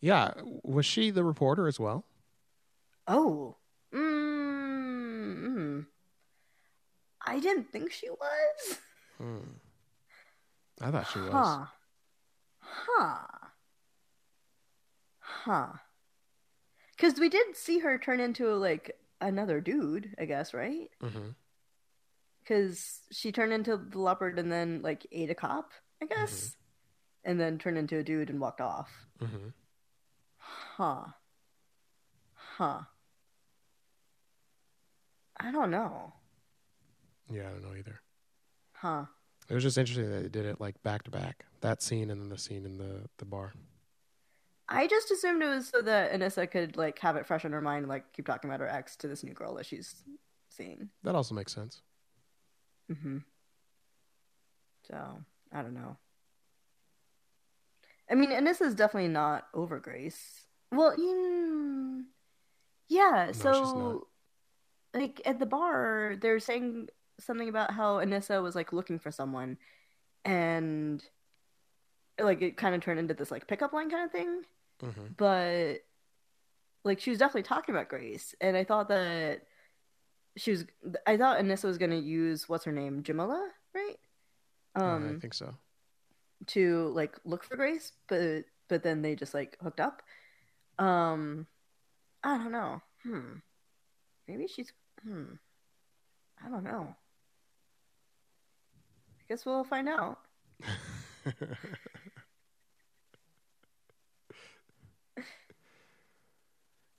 yeah, 0.00 0.32
was 0.62 0.86
she 0.86 1.10
the 1.10 1.24
reporter 1.24 1.66
as 1.68 1.78
well? 1.80 2.04
Oh, 3.06 3.56
mm, 3.94 5.46
mm. 5.46 5.86
I 7.26 7.38
didn't 7.40 7.70
think 7.70 7.92
she 7.92 8.08
was. 8.10 8.78
Hmm. 9.18 9.38
I 10.80 10.90
thought 10.90 11.06
she 11.12 11.18
was. 11.18 11.32
Huh. 11.32 11.64
Huh. 12.60 13.26
Huh. 15.18 15.66
Because 16.96 17.18
we 17.18 17.28
did 17.28 17.56
see 17.56 17.78
her 17.80 17.98
turn 17.98 18.20
into 18.20 18.54
like 18.54 18.96
another 19.20 19.60
dude, 19.60 20.14
I 20.18 20.24
guess, 20.24 20.54
right? 20.54 20.88
hmm 21.00 21.30
Because 22.42 23.00
she 23.12 23.32
turned 23.32 23.52
into 23.52 23.76
the 23.76 23.98
leopard 24.00 24.38
and 24.38 24.50
then 24.50 24.80
like 24.82 25.06
ate 25.12 25.30
a 25.30 25.34
cop, 25.34 25.70
I 26.02 26.06
guess, 26.06 26.56
and 27.24 27.38
then 27.40 27.58
turned 27.58 27.78
into 27.78 27.98
a 27.98 28.02
dude 28.02 28.30
and 28.30 28.40
walked 28.40 28.60
off. 28.60 28.90
hmm 29.18 29.48
Huh. 30.38 31.04
Huh. 32.34 32.80
I 35.38 35.52
don't 35.52 35.70
know. 35.70 36.12
Yeah, 37.30 37.48
I 37.48 37.52
don't 37.52 37.62
know 37.62 37.76
either. 37.78 38.00
Huh. 38.72 39.04
It 39.48 39.54
was 39.54 39.62
just 39.62 39.78
interesting 39.78 40.10
that 40.10 40.22
they 40.22 40.28
did 40.28 40.46
it 40.46 40.60
like 40.60 40.82
back 40.82 41.02
to 41.04 41.10
back. 41.10 41.44
That 41.60 41.82
scene 41.82 42.10
and 42.10 42.20
then 42.20 42.28
the 42.28 42.38
scene 42.38 42.64
in 42.64 42.78
the 42.78 43.08
the 43.18 43.24
bar. 43.24 43.52
I 44.68 44.86
just 44.86 45.10
assumed 45.10 45.42
it 45.42 45.48
was 45.48 45.68
so 45.68 45.82
that 45.82 46.12
Anissa 46.12 46.48
could 46.50 46.76
like 46.76 46.98
have 47.00 47.16
it 47.16 47.26
fresh 47.26 47.44
in 47.44 47.52
her 47.52 47.60
mind, 47.60 47.88
like 47.88 48.12
keep 48.12 48.26
talking 48.26 48.48
about 48.48 48.60
her 48.60 48.68
ex 48.68 48.96
to 48.96 49.08
this 49.08 49.24
new 49.24 49.34
girl 49.34 49.54
that 49.56 49.66
she's 49.66 50.04
seeing. 50.48 50.90
That 51.02 51.14
also 51.14 51.34
makes 51.34 51.52
sense. 51.52 51.82
Mm-hmm. 52.90 53.18
So 54.88 55.24
I 55.52 55.62
don't 55.62 55.74
know. 55.74 55.96
I 58.10 58.14
mean, 58.14 58.30
Anissa's 58.30 58.74
definitely 58.74 59.08
not 59.08 59.46
over 59.54 59.78
Grace. 59.78 60.46
Well, 60.72 60.94
yeah. 62.88 63.28
she's 63.28 63.40
so, 63.40 64.08
like 64.92 65.22
at 65.24 65.38
the 65.38 65.46
bar, 65.46 66.16
they're 66.20 66.40
saying 66.40 66.88
something 67.20 67.48
about 67.48 67.72
how 67.72 67.98
Anissa 67.98 68.42
was 68.42 68.56
like 68.56 68.72
looking 68.72 68.98
for 68.98 69.12
someone, 69.12 69.58
and 70.24 71.02
like 72.18 72.42
it 72.42 72.56
kind 72.56 72.74
of 72.74 72.80
turned 72.80 72.98
into 72.98 73.14
this 73.14 73.30
like 73.30 73.46
pickup 73.46 73.72
line 73.72 73.90
kind 73.90 74.04
of 74.04 74.10
thing. 74.10 74.42
hmm 74.80 75.06
But 75.16 75.84
like 76.84 77.00
she 77.00 77.10
was 77.10 77.18
definitely 77.18 77.44
talking 77.44 77.74
about 77.74 77.88
Grace, 77.88 78.34
and 78.40 78.56
I 78.56 78.64
thought 78.64 78.88
that 78.88 79.42
she 80.36 80.52
was. 80.52 80.64
I 81.06 81.16
thought 81.16 81.38
Anissa 81.38 81.64
was 81.64 81.78
gonna 81.78 81.96
use 81.96 82.48
what's 82.48 82.64
her 82.64 82.72
name, 82.72 83.02
Jamila, 83.02 83.48
right? 83.74 83.96
Um, 84.74 85.16
I 85.16 85.20
think 85.20 85.34
so. 85.34 85.54
to 86.48 86.88
like 86.88 87.18
look 87.24 87.44
for 87.44 87.56
Grace, 87.56 87.92
but 88.08 88.44
but 88.68 88.82
then 88.82 89.02
they 89.02 89.14
just 89.16 89.34
like 89.34 89.56
hooked 89.60 89.80
up. 89.80 90.02
Um, 90.78 91.46
I 92.22 92.38
don't 92.38 92.52
know. 92.52 92.80
Hmm. 93.02 93.38
Maybe 94.28 94.46
she's. 94.46 94.72
Hmm. 95.02 95.34
I 96.44 96.48
don't 96.48 96.64
know. 96.64 96.94
I 99.18 99.22
guess 99.28 99.44
we'll 99.44 99.64
find 99.64 99.88
out. 99.88 100.18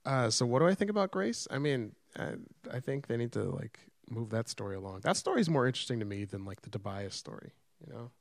uh, 0.05 0.29
so 0.29 0.45
what 0.45 0.59
do 0.59 0.67
I 0.67 0.75
think 0.75 0.91
about 0.91 1.09
Grace? 1.11 1.47
I 1.49 1.57
mean, 1.57 1.95
I, 2.17 2.33
I 2.71 2.79
think 2.79 3.07
they 3.07 3.17
need 3.17 3.31
to 3.33 3.43
like 3.43 3.79
move 4.09 4.29
that 4.31 4.49
story 4.49 4.75
along. 4.75 5.01
That 5.01 5.17
story's 5.17 5.49
more 5.49 5.67
interesting 5.67 5.99
to 5.99 6.05
me 6.05 6.25
than 6.25 6.45
like 6.45 6.61
the 6.61 6.69
Tobias 6.69 7.15
story. 7.15 7.51
You 7.85 7.93
know, 7.93 8.11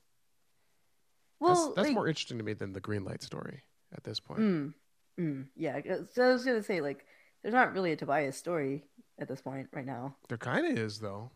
Well, 1.40 1.54
that's, 1.54 1.74
that's 1.76 1.88
like, 1.88 1.94
more 1.94 2.08
interesting 2.08 2.38
to 2.38 2.44
me 2.44 2.52
than 2.54 2.72
the 2.72 2.80
green 2.80 3.04
light 3.04 3.22
story 3.22 3.62
at 3.94 4.04
this 4.04 4.20
point. 4.20 4.40
Mm, 4.40 4.74
mm, 5.18 5.46
yeah. 5.56 5.80
So 6.12 6.24
I 6.24 6.32
was 6.32 6.44
gonna 6.44 6.62
say 6.62 6.80
like, 6.80 7.04
there's 7.42 7.54
not 7.54 7.72
really 7.72 7.92
a 7.92 7.96
Tobias 7.96 8.36
story 8.36 8.84
at 9.18 9.28
this 9.28 9.40
point 9.42 9.68
right 9.72 9.86
now. 9.86 10.16
There 10.28 10.38
kind 10.38 10.66
of 10.66 10.78
is 10.78 10.98
though. 11.00 11.30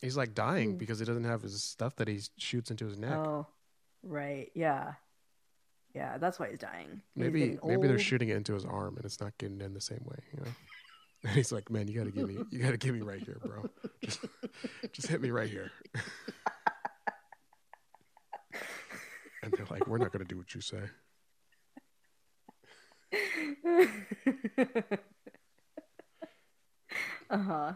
He's 0.00 0.16
like 0.16 0.34
dying 0.34 0.74
Mm. 0.74 0.78
because 0.78 0.98
he 0.98 1.04
doesn't 1.04 1.24
have 1.24 1.42
his 1.42 1.62
stuff 1.62 1.96
that 1.96 2.08
he 2.08 2.20
shoots 2.36 2.70
into 2.70 2.86
his 2.86 2.98
neck. 2.98 3.12
Oh, 3.12 3.46
right. 4.02 4.50
Yeah. 4.54 4.94
Yeah, 5.94 6.18
that's 6.18 6.38
why 6.40 6.50
he's 6.50 6.58
dying. 6.58 7.00
He's 7.14 7.24
maybe 7.24 7.40
getting 7.40 7.60
maybe 7.64 7.86
they're 7.88 7.98
shooting 7.98 8.28
it 8.28 8.36
into 8.36 8.52
his 8.54 8.64
arm 8.64 8.96
and 8.96 9.04
it's 9.04 9.20
not 9.20 9.36
getting 9.38 9.60
in 9.60 9.74
the 9.74 9.80
same 9.80 10.02
way. 10.04 10.18
You 10.32 10.40
know. 10.40 10.50
And 11.24 11.32
he's 11.36 11.52
like, 11.52 11.70
"Man, 11.70 11.88
you 11.88 11.98
gotta 11.98 12.10
give 12.10 12.28
me, 12.28 12.38
you 12.50 12.58
gotta 12.58 12.76
give 12.76 12.94
me 12.94 13.00
right 13.00 13.22
here, 13.22 13.38
bro. 13.44 13.68
Just, 14.02 14.24
just 14.92 15.08
hit 15.08 15.20
me 15.20 15.30
right 15.30 15.48
here." 15.48 15.70
and 19.42 19.52
they're 19.52 19.66
like, 19.70 19.86
"We're 19.86 19.98
not 19.98 20.12
gonna 20.12 20.24
do 20.24 20.36
what 20.36 20.54
you 20.54 20.60
say." 20.60 20.82
uh 27.30 27.38
huh. 27.38 27.72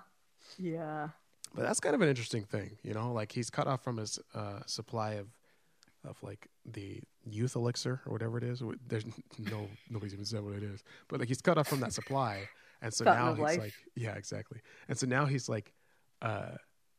Yeah. 0.58 1.08
But 1.54 1.62
that's 1.62 1.80
kind 1.80 1.94
of 1.94 2.02
an 2.02 2.08
interesting 2.08 2.44
thing, 2.44 2.76
you 2.82 2.92
know. 2.92 3.12
Like 3.12 3.32
he's 3.32 3.48
cut 3.50 3.66
off 3.66 3.82
from 3.82 3.96
his 3.96 4.18
uh, 4.34 4.60
supply 4.66 5.12
of, 5.12 5.28
of 6.04 6.22
like 6.22 6.48
the 6.66 7.00
youth 7.24 7.56
elixir 7.56 8.00
or 8.06 8.12
whatever 8.12 8.36
it 8.38 8.44
is. 8.44 8.62
There's 8.86 9.04
no 9.38 9.68
nobody's 9.88 10.12
even 10.12 10.26
said 10.26 10.44
what 10.44 10.54
it 10.54 10.62
is, 10.62 10.82
but 11.08 11.20
like 11.20 11.28
he's 11.28 11.40
cut 11.40 11.56
off 11.56 11.68
from 11.68 11.80
that 11.80 11.92
supply, 11.92 12.48
and 12.82 12.92
so 12.92 13.04
Fountain 13.04 13.24
now 13.26 13.34
he's 13.34 13.42
life. 13.42 13.58
like, 13.58 13.74
yeah, 13.96 14.14
exactly. 14.14 14.60
And 14.88 14.96
so 14.98 15.06
now 15.06 15.26
he's 15.26 15.48
like, 15.48 15.72
uh, 16.22 16.52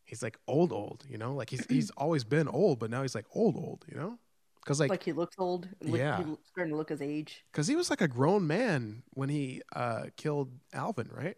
he's 0.05 0.21
like 0.23 0.37
old, 0.47 0.71
old, 0.71 1.05
you 1.09 1.17
know. 1.17 1.33
Like 1.35 1.49
he's 1.49 1.65
he's 1.69 1.89
always 1.91 2.23
been 2.23 2.47
old, 2.47 2.79
but 2.79 2.89
now 2.89 3.01
he's 3.01 3.15
like 3.15 3.25
old, 3.33 3.55
old, 3.55 3.85
you 3.89 3.97
know. 3.97 4.17
because 4.63 4.79
like 4.79 4.89
Like 4.89 5.03
he 5.03 5.11
looks 5.13 5.35
old. 5.39 5.67
Look, 5.81 5.99
Yeah. 5.99 6.17
He's 6.23 6.37
starting 6.51 6.73
to 6.73 6.77
look 6.77 6.89
his 6.89 7.01
age. 7.01 7.43
because 7.51 7.67
he 7.67 7.75
was 7.75 7.89
like 7.89 8.01
a 8.01 8.07
grown 8.07 8.45
man 8.47 9.03
when 9.11 9.29
he 9.29 9.61
uh 9.75 10.05
killed 10.17 10.51
Alvin, 10.73 11.09
right? 11.13 11.37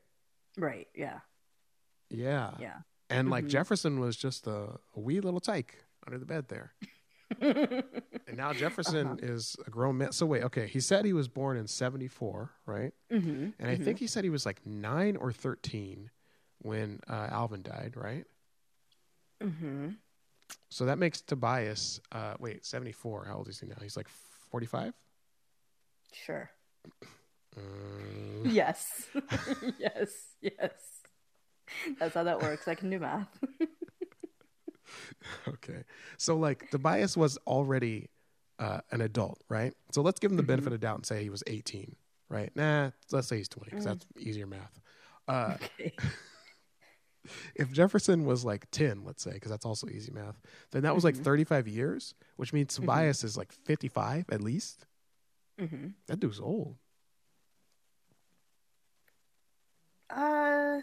Right. 0.57 0.87
Yeah. 0.95 1.19
Yeah, 2.09 2.51
Yeah. 2.59 2.77
and 3.09 3.29
like 3.29 3.45
Mhm. 3.45 3.49
Jefferson 3.49 3.99
was 3.99 4.17
just 4.17 4.45
a, 4.47 4.79
a 4.95 4.99
wee 4.99 5.21
little 5.21 5.39
tyke 5.39 5.85
under 6.05 6.17
the 6.19 6.25
bed 6.25 6.49
there. 6.49 6.73
And 7.39 8.37
now 8.37 8.53
Jefferson 8.53 9.07
Uh-huh. 9.07 9.15
is 9.21 9.55
a 9.65 9.69
grown 9.69 9.97
man. 9.97 10.11
So 10.11 10.25
wait, 10.25 10.43
okay. 10.43 10.67
He 10.67 10.79
said 10.79 11.05
he 11.05 11.13
was 11.13 11.27
born 11.27 11.57
in 11.57 11.67
'74, 11.67 12.51
right? 12.65 12.93
hmm 13.09 13.49
And 13.59 13.69
I 13.69 13.75
think 13.77 13.99
he 13.99 14.07
said 14.07 14.23
he 14.23 14.29
was 14.29 14.45
like 14.45 14.65
nine 14.65 15.15
or 15.15 15.31
thirteen 15.31 16.09
when 16.59 16.99
uh, 17.09 17.27
Alvin 17.31 17.61
died, 17.61 17.93
right? 17.95 18.25
hmm 19.41 19.89
So 20.69 20.85
that 20.85 20.97
makes 20.99 21.21
Tobias. 21.21 21.99
Uh, 22.11 22.35
wait, 22.39 22.65
'74. 22.65 23.25
How 23.25 23.37
old 23.37 23.47
is 23.49 23.59
he 23.59 23.67
now? 23.67 23.75
He's 23.81 23.97
like 23.97 24.07
45. 24.51 24.93
Sure. 26.13 26.49
Mm, 27.57 28.51
Yes. 28.53 29.07
yes. 29.79 30.09
Yes. 30.41 30.71
That's 31.99 32.13
how 32.15 32.23
that 32.23 32.41
works. 32.41 32.67
I 32.67 32.75
can 32.75 32.89
do 32.89 32.99
math. 32.99 33.27
okay. 35.47 35.83
So 36.17 36.37
like 36.37 36.69
Tobias 36.69 37.15
was 37.17 37.37
already 37.47 38.09
uh, 38.59 38.81
an 38.91 39.01
adult, 39.01 39.41
right? 39.49 39.73
So 39.91 40.01
let's 40.01 40.19
give 40.19 40.31
him 40.31 40.37
the 40.37 40.43
benefit 40.43 40.73
of 40.73 40.79
doubt 40.79 40.95
and 40.97 41.05
say 41.05 41.23
he 41.23 41.29
was 41.29 41.43
18, 41.47 41.95
right? 42.29 42.51
Nah, 42.55 42.91
let's 43.11 43.27
say 43.27 43.37
he's 43.37 43.49
20 43.49 43.69
because 43.71 43.85
Mm. 43.85 43.89
that's 43.89 44.05
easier 44.19 44.47
math. 44.47 44.79
Uh, 45.27 45.55
okay. 45.79 45.93
if 47.55 47.71
Jefferson 47.71 48.25
was 48.25 48.43
like 48.45 48.69
10, 48.71 49.03
let's 49.03 49.23
say, 49.23 49.31
because 49.33 49.51
that's 49.51 49.65
also 49.65 49.87
easy 49.87 50.11
math, 50.11 50.39
then 50.71 50.83
that 50.83 50.95
was 50.95 51.03
like 51.03 51.15
Mhm. 51.15 51.23
35 51.23 51.67
years, 51.67 52.13
which 52.37 52.53
means 52.53 52.73
Tobias 52.75 53.23
is 53.23 53.37
like 53.37 53.51
55 53.51 54.25
at 54.31 54.41
least. 54.41 54.85
hmm 55.59 55.89
That 56.07 56.19
dude's 56.19 56.39
old. 56.39 56.77
Uh, 60.09 60.81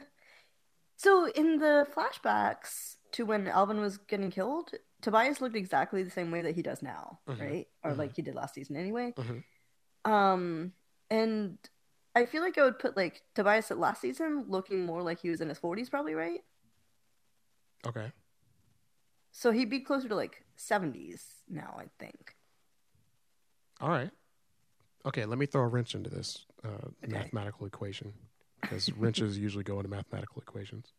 so 0.97 1.27
in 1.31 1.59
the 1.59 1.87
flashbacks 1.95 2.97
to 3.13 3.25
when 3.25 3.47
Alvin 3.49 3.81
was 3.81 3.99
getting 3.99 4.31
killed, 4.31 4.73
Tobias 5.03 5.41
looked 5.41 5.57
exactly 5.57 6.03
the 6.03 6.11
same 6.11 6.31
way 6.31 6.43
that 6.43 6.55
he 6.55 6.63
does 6.63 6.83
now, 6.83 7.21
Mhm. 7.27 7.41
right? 7.41 7.69
Or 7.85 7.93
Mhm. 7.93 7.99
like 7.99 8.17
he 8.17 8.23
did 8.23 8.35
last 8.35 8.55
season 8.55 8.77
anyway. 8.77 9.13
Mhm. 9.17 9.45
Um, 10.05 10.73
and 11.11 11.59
I 12.15 12.27
feel 12.27 12.43
like 12.43 12.59
I 12.59 12.65
would 12.65 12.79
put 12.79 12.97
like 12.97 13.23
Tobias 13.35 13.71
at 13.71 13.79
last 13.79 14.01
season 14.01 14.45
looking 14.49 14.85
more 14.85 15.03
like 15.03 15.21
he 15.21 15.31
was 15.31 15.41
in 15.41 15.49
his 15.49 15.59
forties, 15.59 15.89
probably, 15.89 16.15
right? 16.15 16.45
Okay. 17.87 18.13
So 19.31 19.53
he'd 19.53 19.71
be 19.71 19.81
closer 19.81 20.09
to 20.09 20.17
like 20.17 20.45
seventies 20.57 21.43
now, 21.49 21.77
I 21.79 21.89
think. 21.99 22.37
All 23.81 23.89
right. 23.91 24.11
Okay, 25.07 25.25
let 25.25 25.39
me 25.39 25.47
throw 25.47 25.63
a 25.63 25.67
wrench 25.69 25.95
into 25.95 26.11
this 26.11 26.45
uh, 26.65 26.69
Okay. 26.69 26.91
mathematical 27.07 27.67
equation 27.67 28.13
because 28.61 28.93
wrenches 28.93 29.39
usually 29.39 29.63
go 29.65 29.79
into 29.79 29.89
mathematical 29.89 30.43
equations. 30.43 30.93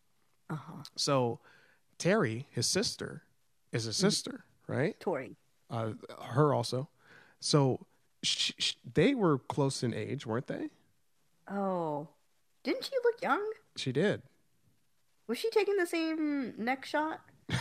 Uh 0.49 0.55
huh. 0.55 0.83
So 0.95 1.41
Terry, 1.99 2.47
his 2.49 2.65
sister, 2.65 3.23
is 3.71 3.85
a 3.85 3.93
sister, 3.93 4.45
right? 4.67 4.99
Tori. 4.99 5.35
Uh, 5.69 5.91
her 6.29 6.53
also. 6.53 6.89
So 7.39 7.85
sh- 8.23 8.53
sh- 8.57 8.73
they 8.93 9.13
were 9.13 9.37
close 9.37 9.83
in 9.83 9.93
age, 9.93 10.25
weren't 10.25 10.47
they? 10.47 10.69
Oh, 11.51 12.07
didn't 12.63 12.85
she 12.85 12.91
look 13.03 13.21
young? 13.21 13.45
She 13.75 13.91
did. 13.91 14.23
Was 15.27 15.37
she 15.37 15.49
taking 15.51 15.77
the 15.77 15.85
same 15.85 16.53
neck 16.57 16.85
shot? 16.85 17.21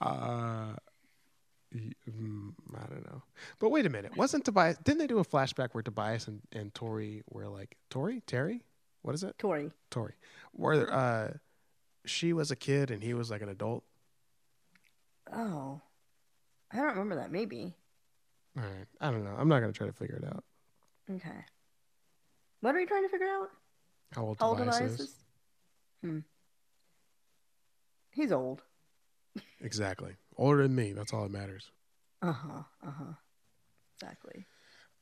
Uh, 0.00 0.74
I 2.76 2.86
don't 2.86 3.04
know. 3.06 3.22
But 3.58 3.70
wait 3.70 3.86
a 3.86 3.90
minute. 3.90 4.16
Wasn't 4.16 4.44
Tobias? 4.44 4.76
Didn't 4.78 4.98
they 4.98 5.06
do 5.06 5.18
a 5.18 5.24
flashback 5.24 5.68
where 5.72 5.82
Tobias 5.82 6.28
and, 6.28 6.40
and 6.52 6.74
Tori 6.74 7.22
were 7.30 7.48
like 7.48 7.76
Tori, 7.90 8.22
Terry? 8.26 8.62
What 9.02 9.14
is 9.14 9.22
it? 9.22 9.38
Tori. 9.38 9.70
Tori. 9.90 10.14
Where 10.52 10.92
uh, 10.92 11.32
she 12.04 12.32
was 12.32 12.50
a 12.50 12.56
kid 12.56 12.90
and 12.90 13.02
he 13.02 13.14
was 13.14 13.30
like 13.30 13.42
an 13.42 13.48
adult. 13.48 13.84
Oh, 15.32 15.80
I 16.72 16.76
don't 16.76 16.88
remember 16.88 17.16
that. 17.16 17.30
Maybe. 17.30 17.74
All 18.56 18.64
right. 18.64 18.86
I 19.00 19.10
don't 19.10 19.24
know. 19.24 19.34
I'm 19.38 19.48
not 19.48 19.60
gonna 19.60 19.72
try 19.72 19.86
to 19.86 19.92
figure 19.92 20.16
it 20.16 20.24
out. 20.26 20.44
Okay. 21.10 21.44
What 22.60 22.74
are 22.74 22.78
we 22.78 22.86
trying 22.86 23.04
to 23.04 23.08
figure 23.08 23.28
out? 23.28 23.50
How 24.12 24.22
old 24.22 24.38
How 24.40 24.48
old 24.48 24.58
Tobias 24.58 24.76
Tobias 24.76 24.92
is? 24.94 25.00
is? 25.00 25.14
Hmm. 26.02 26.18
He's 28.12 28.32
old. 28.32 28.62
Exactly. 29.60 30.16
Older 30.36 30.62
than 30.62 30.74
me. 30.74 30.92
That's 30.92 31.12
all 31.12 31.22
that 31.24 31.30
matters. 31.30 31.70
Uh 32.22 32.32
huh. 32.32 32.62
Uh 32.86 32.90
huh. 32.90 33.12
Exactly. 33.96 34.46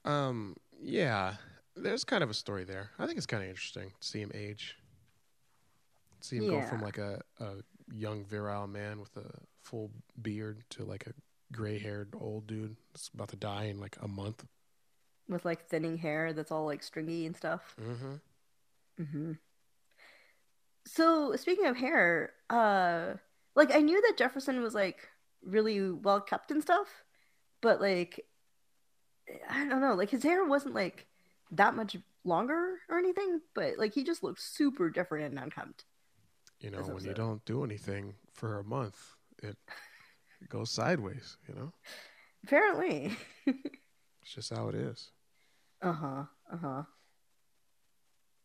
Um. 0.05 0.57
Yeah. 0.81 1.35
There's 1.77 2.05
kind 2.05 2.23
of 2.23 2.31
a 2.31 2.35
story 2.35 2.65
there. 2.65 2.91
I 2.99 3.07
think 3.07 3.19
it's 3.19 3.27
kind 3.27 3.43
of 3.43 3.49
interesting 3.49 3.93
to 4.01 4.07
see 4.07 4.21
him 4.21 4.31
age. 4.33 4.77
See 6.21 6.37
him 6.37 6.49
go 6.49 6.63
from 6.63 6.81
like 6.81 6.99
a, 6.99 7.21
a 7.41 7.57
young 7.93 8.25
virile 8.25 8.67
man 8.67 9.01
with 9.01 9.17
a 9.17 9.29
full 9.63 9.91
beard 10.23 10.63
to 10.71 10.85
like 10.85 11.07
a 11.07 11.13
gray 11.53 11.79
haired 11.79 12.15
old 12.19 12.47
dude 12.47 12.77
that's 12.93 13.11
about 13.13 13.29
to 13.29 13.37
die 13.37 13.65
in 13.65 13.79
like 13.79 13.97
a 14.01 14.09
month. 14.09 14.45
With 15.29 15.45
like 15.45 15.67
thinning 15.67 15.99
hair 15.99 16.33
that's 16.33 16.51
all 16.51 16.65
like 16.65 16.83
stringy 16.83 17.27
and 17.27 17.37
stuff. 17.37 17.77
Mm-hmm. 17.81 19.03
Mm-hmm. 19.03 19.33
So 20.87 21.35
speaking 21.37 21.67
of 21.67 21.77
hair, 21.77 22.33
uh, 22.51 23.15
like 23.55 23.75
I 23.75 23.81
knew 23.81 24.01
that 24.01 24.19
Jefferson 24.19 24.63
was 24.63 24.75
like 24.75 25.09
really 25.45 25.91
well 25.91 26.21
kept 26.21 26.51
and 26.51 26.63
stuff, 26.63 26.89
but 27.61 27.81
like 27.81 28.25
I 29.49 29.67
don't 29.67 29.81
know, 29.81 29.95
like 29.95 30.11
his 30.11 30.23
hair 30.23 30.45
wasn't 30.45 30.75
like 30.75 31.07
that 31.53 31.75
much 31.75 31.97
longer 32.25 32.79
or 32.89 32.99
anything, 32.99 33.41
but 33.55 33.79
like 33.79 33.95
he 33.95 34.05
just 34.05 34.23
looked 34.23 34.41
super 34.41 34.91
different 34.91 35.27
and 35.27 35.39
unkempt. 35.39 35.85
You 36.61 36.71
know, 36.71 36.79
when 36.83 37.05
you 37.05 37.15
don't 37.15 37.45
do 37.45 37.65
anything 37.65 38.15
for 38.33 38.59
a 38.59 38.65
month, 38.65 38.97
it 39.43 39.57
goes 40.49 40.71
sideways. 40.71 41.37
You 41.49 41.55
know, 41.55 41.73
Apparently. 42.45 43.17
it's 43.47 44.35
just 44.35 44.55
how 44.55 44.69
it 44.69 44.75
is. 44.75 45.11
Uh 45.83 45.93
huh. 45.93 46.25
Uh 46.53 46.57
huh. 46.57 46.83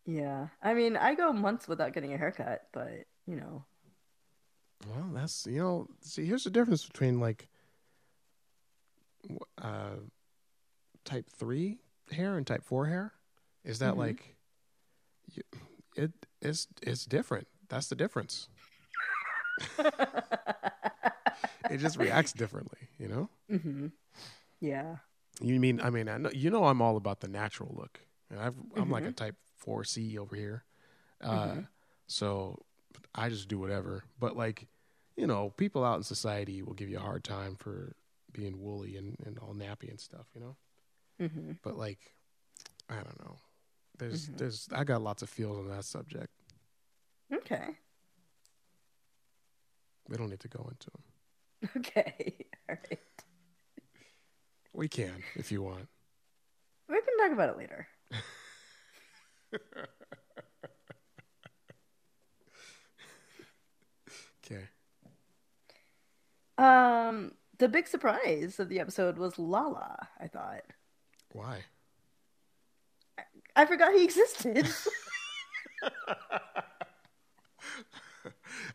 Yeah. 0.05 0.47
I 0.61 0.73
mean, 0.73 0.97
I 0.97 1.15
go 1.15 1.31
months 1.31 1.67
without 1.67 1.93
getting 1.93 2.13
a 2.13 2.17
haircut, 2.17 2.63
but 2.73 3.05
you 3.25 3.35
know. 3.35 3.65
Well, 4.87 5.09
that's 5.13 5.45
you 5.45 5.59
know. 5.59 5.87
See, 6.01 6.25
here's 6.25 6.43
the 6.45 6.49
difference 6.49 6.85
between 6.85 7.19
like 7.19 7.47
uh, 9.61 9.95
type 11.05 11.29
three 11.29 11.79
hair 12.11 12.37
and 12.37 12.45
type 12.47 12.63
four 12.63 12.85
hair. 12.87 13.13
Is 13.63 13.79
that 13.79 13.93
Mhm. 13.93 13.97
like 13.97 14.35
you, 15.31 15.43
it? 15.95 16.11
It's 16.41 16.67
it's 16.81 17.05
different. 17.05 17.47
That's 17.67 17.87
the 17.87 17.95
difference. 17.95 18.47
It 21.69 21.77
just 21.77 21.97
reacts 21.97 22.33
differently. 22.33 22.79
You 22.97 23.07
know. 23.09 23.29
hmm 23.49 23.87
Yeah. 24.59 24.97
You 25.39 25.59
mean? 25.59 25.79
I 25.81 25.89
mean, 25.91 26.09
I 26.09 26.17
know 26.17 26.31
you 26.33 26.49
know. 26.49 26.65
I'm 26.65 26.81
all 26.81 26.97
about 26.97 27.19
the 27.19 27.27
natural 27.27 27.73
look, 27.77 27.99
and 28.31 28.39
I've, 28.39 28.55
I'm 28.75 28.89
like 28.89 29.05
a 29.05 29.11
type 29.11 29.35
four 29.57 29.83
C 29.83 30.17
over 30.17 30.35
here. 30.35 30.63
Uh, 31.21 31.47
Mhm. 31.47 31.67
So 32.07 32.57
I 33.19 33.29
just 33.29 33.47
do 33.47 33.59
whatever. 33.59 34.03
But 34.19 34.37
like, 34.37 34.67
you 35.15 35.27
know, 35.27 35.49
people 35.57 35.83
out 35.83 35.97
in 35.97 36.03
society 36.03 36.61
will 36.61 36.73
give 36.73 36.89
you 36.89 36.97
a 36.97 37.01
hard 37.01 37.23
time 37.23 37.55
for 37.55 37.95
being 38.31 38.59
woolly 38.59 38.95
and, 38.95 39.15
and 39.25 39.37
all 39.39 39.53
nappy 39.53 39.89
and 39.89 39.99
stuff, 39.99 40.27
you 40.33 40.41
know? 40.41 40.55
hmm 41.27 41.51
But 41.63 41.77
like, 41.77 41.99
I 42.89 42.95
don't 42.95 43.19
know. 43.25 43.37
There's 43.97 44.29
Mhm. 44.29 44.37
there's 44.37 44.67
I 44.71 44.83
got 44.85 45.01
lots 45.01 45.21
of 45.21 45.29
feels 45.29 45.57
on 45.57 45.67
that 45.69 45.83
subject. 45.85 46.29
Okay. 47.33 47.77
We 50.07 50.15
don't 50.17 50.29
need 50.29 50.39
to 50.39 50.47
go 50.47 50.67
into 50.71 50.89
them. 50.91 51.03
Okay. 51.77 52.45
All 52.69 52.75
right. 52.89 52.99
We 54.73 54.87
can 54.87 55.23
if 55.35 55.51
you 55.51 55.61
want. 55.61 55.89
We 56.87 57.01
can 57.01 57.17
talk 57.17 57.31
about 57.33 57.49
it 57.49 57.57
later. 57.57 57.87
Okay. 64.51 64.65
Um, 66.57 67.33
the 67.57 67.69
big 67.69 67.87
surprise 67.87 68.59
of 68.59 68.69
the 68.69 68.79
episode 68.79 69.17
was 69.17 69.37
Lala. 69.39 70.07
I 70.19 70.27
thought 70.27 70.61
Why? 71.31 71.65
I 73.55 73.65
forgot 73.65 73.93
he 73.93 74.03
existed. 74.03 74.67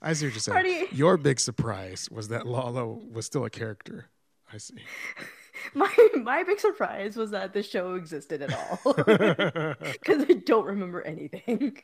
I 0.02 0.12
see 0.12 0.26
what 0.26 0.34
you're 0.34 0.40
saying. 0.40 0.86
Your 0.92 1.16
big 1.16 1.40
surprise 1.40 2.08
was 2.10 2.28
that 2.28 2.46
Lala 2.46 2.86
was 2.86 3.26
still 3.26 3.44
a 3.44 3.50
character. 3.50 4.10
I 4.52 4.58
see. 4.58 4.76
my 5.74 5.90
my 6.14 6.42
big 6.42 6.60
surprise 6.60 7.16
was 7.16 7.30
that 7.30 7.52
the 7.52 7.62
show 7.62 7.94
existed 7.94 8.42
at 8.42 8.52
all 8.52 8.92
because 8.94 10.24
I 10.28 10.34
don't 10.44 10.66
remember 10.66 11.02
anything. 11.02 11.78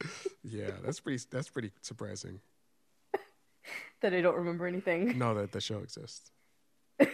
yeah, 0.45 0.73
that's 0.85 1.01
pretty. 1.01 1.25
That's 1.31 1.49
pretty 1.49 1.73
surprising. 1.81 2.41
That 4.03 4.15
I 4.15 4.21
don't 4.21 4.37
remember 4.37 4.67
anything. 4.67 5.19
No, 5.19 5.35
that 5.35 5.53
the 5.53 5.61
show 5.61 5.79
exists. 5.79 6.31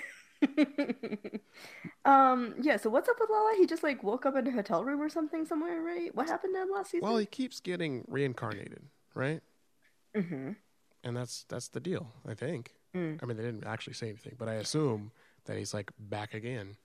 um. 2.05 2.55
Yeah. 2.61 2.77
So 2.77 2.91
what's 2.91 3.09
up 3.09 3.17
with 3.19 3.31
Lala? 3.31 3.55
He 3.57 3.67
just 3.67 3.83
like 3.83 4.03
woke 4.03 4.27
up 4.27 4.37
in 4.37 4.47
a 4.47 4.51
hotel 4.51 4.85
room 4.85 5.01
or 5.01 5.09
something 5.09 5.47
somewhere, 5.47 5.81
right? 5.81 6.15
What 6.15 6.29
happened 6.29 6.55
to 6.55 6.63
him 6.63 6.71
last 6.71 6.91
season? 6.91 7.09
Well, 7.09 7.17
he 7.17 7.27
keeps 7.27 7.61
getting 7.61 8.05
reincarnated, 8.09 8.83
right? 9.15 9.41
mm-hmm. 10.17 10.53
And 11.05 11.17
that's 11.17 11.45
that's 11.49 11.69
the 11.69 11.81
deal. 11.81 12.09
I 12.29 12.35
think. 12.35 12.73
Mm. 12.95 13.23
I 13.23 13.27
mean, 13.27 13.37
they 13.37 13.43
didn't 13.43 13.67
actually 13.67 13.95
say 13.95 14.09
anything, 14.09 14.37
but 14.39 14.49
I 14.49 14.55
assume 14.55 15.13
that 15.45 15.57
he's 15.57 15.75
like 15.75 15.93
back 15.99 16.35
again. 16.35 16.77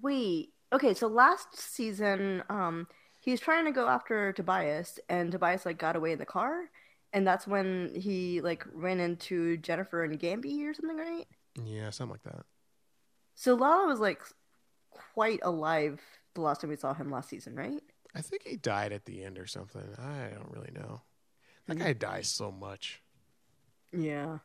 Wait. 0.00 0.50
Okay. 0.72 0.94
So 0.94 1.06
last 1.06 1.56
season, 1.56 2.42
um, 2.48 2.86
he 3.20 3.30
was 3.30 3.40
trying 3.40 3.64
to 3.64 3.72
go 3.72 3.88
after 3.88 4.32
Tobias, 4.32 4.98
and 5.08 5.32
Tobias 5.32 5.66
like 5.66 5.78
got 5.78 5.96
away 5.96 6.12
in 6.12 6.18
the 6.18 6.26
car, 6.26 6.70
and 7.12 7.26
that's 7.26 7.46
when 7.46 7.92
he 7.94 8.40
like 8.40 8.64
ran 8.72 9.00
into 9.00 9.56
Jennifer 9.58 10.04
and 10.04 10.18
Gambi 10.18 10.64
or 10.64 10.74
something, 10.74 10.96
right? 10.96 11.26
Yeah, 11.64 11.90
something 11.90 12.12
like 12.22 12.34
that. 12.34 12.44
So 13.34 13.54
Lala 13.54 13.86
was 13.86 14.00
like 14.00 14.20
quite 14.90 15.40
alive 15.42 16.00
the 16.34 16.40
last 16.40 16.60
time 16.60 16.70
we 16.70 16.76
saw 16.76 16.94
him 16.94 17.10
last 17.10 17.28
season, 17.28 17.54
right? 17.54 17.82
I 18.14 18.20
think 18.20 18.42
he 18.46 18.56
died 18.56 18.92
at 18.92 19.04
the 19.04 19.22
end 19.24 19.38
or 19.38 19.46
something. 19.46 19.82
I 19.98 20.30
don't 20.34 20.50
really 20.50 20.72
know. 20.74 21.02
That 21.66 21.76
Mm. 21.76 21.80
guy 21.80 21.92
dies 21.92 22.28
so 22.28 22.50
much. 22.50 23.02
Yeah. 23.92 24.38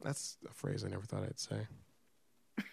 That's 0.00 0.36
a 0.48 0.52
phrase 0.54 0.84
I 0.84 0.88
never 0.88 1.04
thought 1.04 1.24
I'd 1.24 1.38
say. 1.38 1.66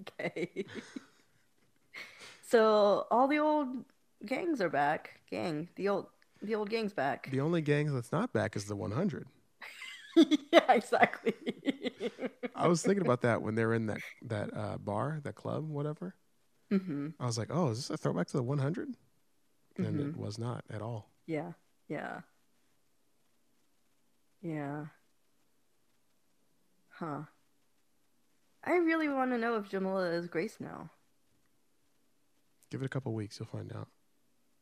Okay. 0.00 0.64
so 2.42 3.06
all 3.10 3.28
the 3.28 3.38
old 3.38 3.84
gangs 4.24 4.60
are 4.60 4.70
back. 4.70 5.20
Gang, 5.30 5.68
the 5.76 5.88
old 5.88 6.06
the 6.42 6.54
old 6.54 6.70
gang's 6.70 6.92
back. 6.92 7.28
The 7.30 7.40
only 7.40 7.60
gang 7.62 7.92
that's 7.94 8.12
not 8.12 8.32
back 8.32 8.56
is 8.56 8.64
the 8.66 8.76
100. 8.76 9.26
yeah, 10.52 10.72
exactly. 10.72 11.34
I 12.54 12.66
was 12.66 12.82
thinking 12.82 13.02
about 13.02 13.22
that 13.22 13.42
when 13.42 13.54
they 13.54 13.64
were 13.64 13.74
in 13.74 13.86
that 13.86 14.00
that 14.22 14.50
uh, 14.56 14.78
bar, 14.78 15.20
that 15.24 15.34
club, 15.34 15.68
whatever. 15.68 16.14
hmm 16.70 17.08
I 17.18 17.26
was 17.26 17.38
like, 17.38 17.48
oh, 17.50 17.70
is 17.70 17.78
this 17.78 17.90
a 17.90 17.96
throwback 17.96 18.26
to 18.28 18.36
the 18.36 18.42
100? 18.42 18.96
And 19.76 19.86
Mhm. 19.86 20.10
it 20.10 20.16
was 20.16 20.38
not 20.38 20.64
at 20.70 20.82
all. 20.82 21.10
Yeah, 21.26 21.52
yeah, 21.88 22.20
yeah. 24.42 24.86
Huh. 26.88 27.22
I 28.64 28.72
really 28.72 29.08
want 29.08 29.30
to 29.30 29.38
know 29.38 29.56
if 29.56 29.70
Jamila 29.70 30.10
is 30.10 30.26
Grace 30.28 30.58
now. 30.60 30.90
Give 32.70 32.82
it 32.82 32.86
a 32.86 32.88
couple 32.90 33.14
weeks, 33.14 33.38
you'll 33.38 33.48
find 33.48 33.72
out. 33.72 33.88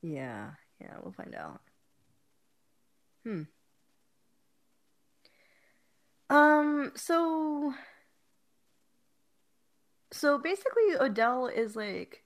Yeah, 0.03 0.51
yeah, 0.81 0.95
we'll 1.03 1.13
find 1.13 1.35
out. 1.35 1.61
Hmm. 3.25 3.43
Um, 6.31 6.93
so 6.95 7.73
so 10.11 10.39
basically 10.39 10.97
Odell 11.01 11.47
is 11.47 11.77
like 11.77 12.23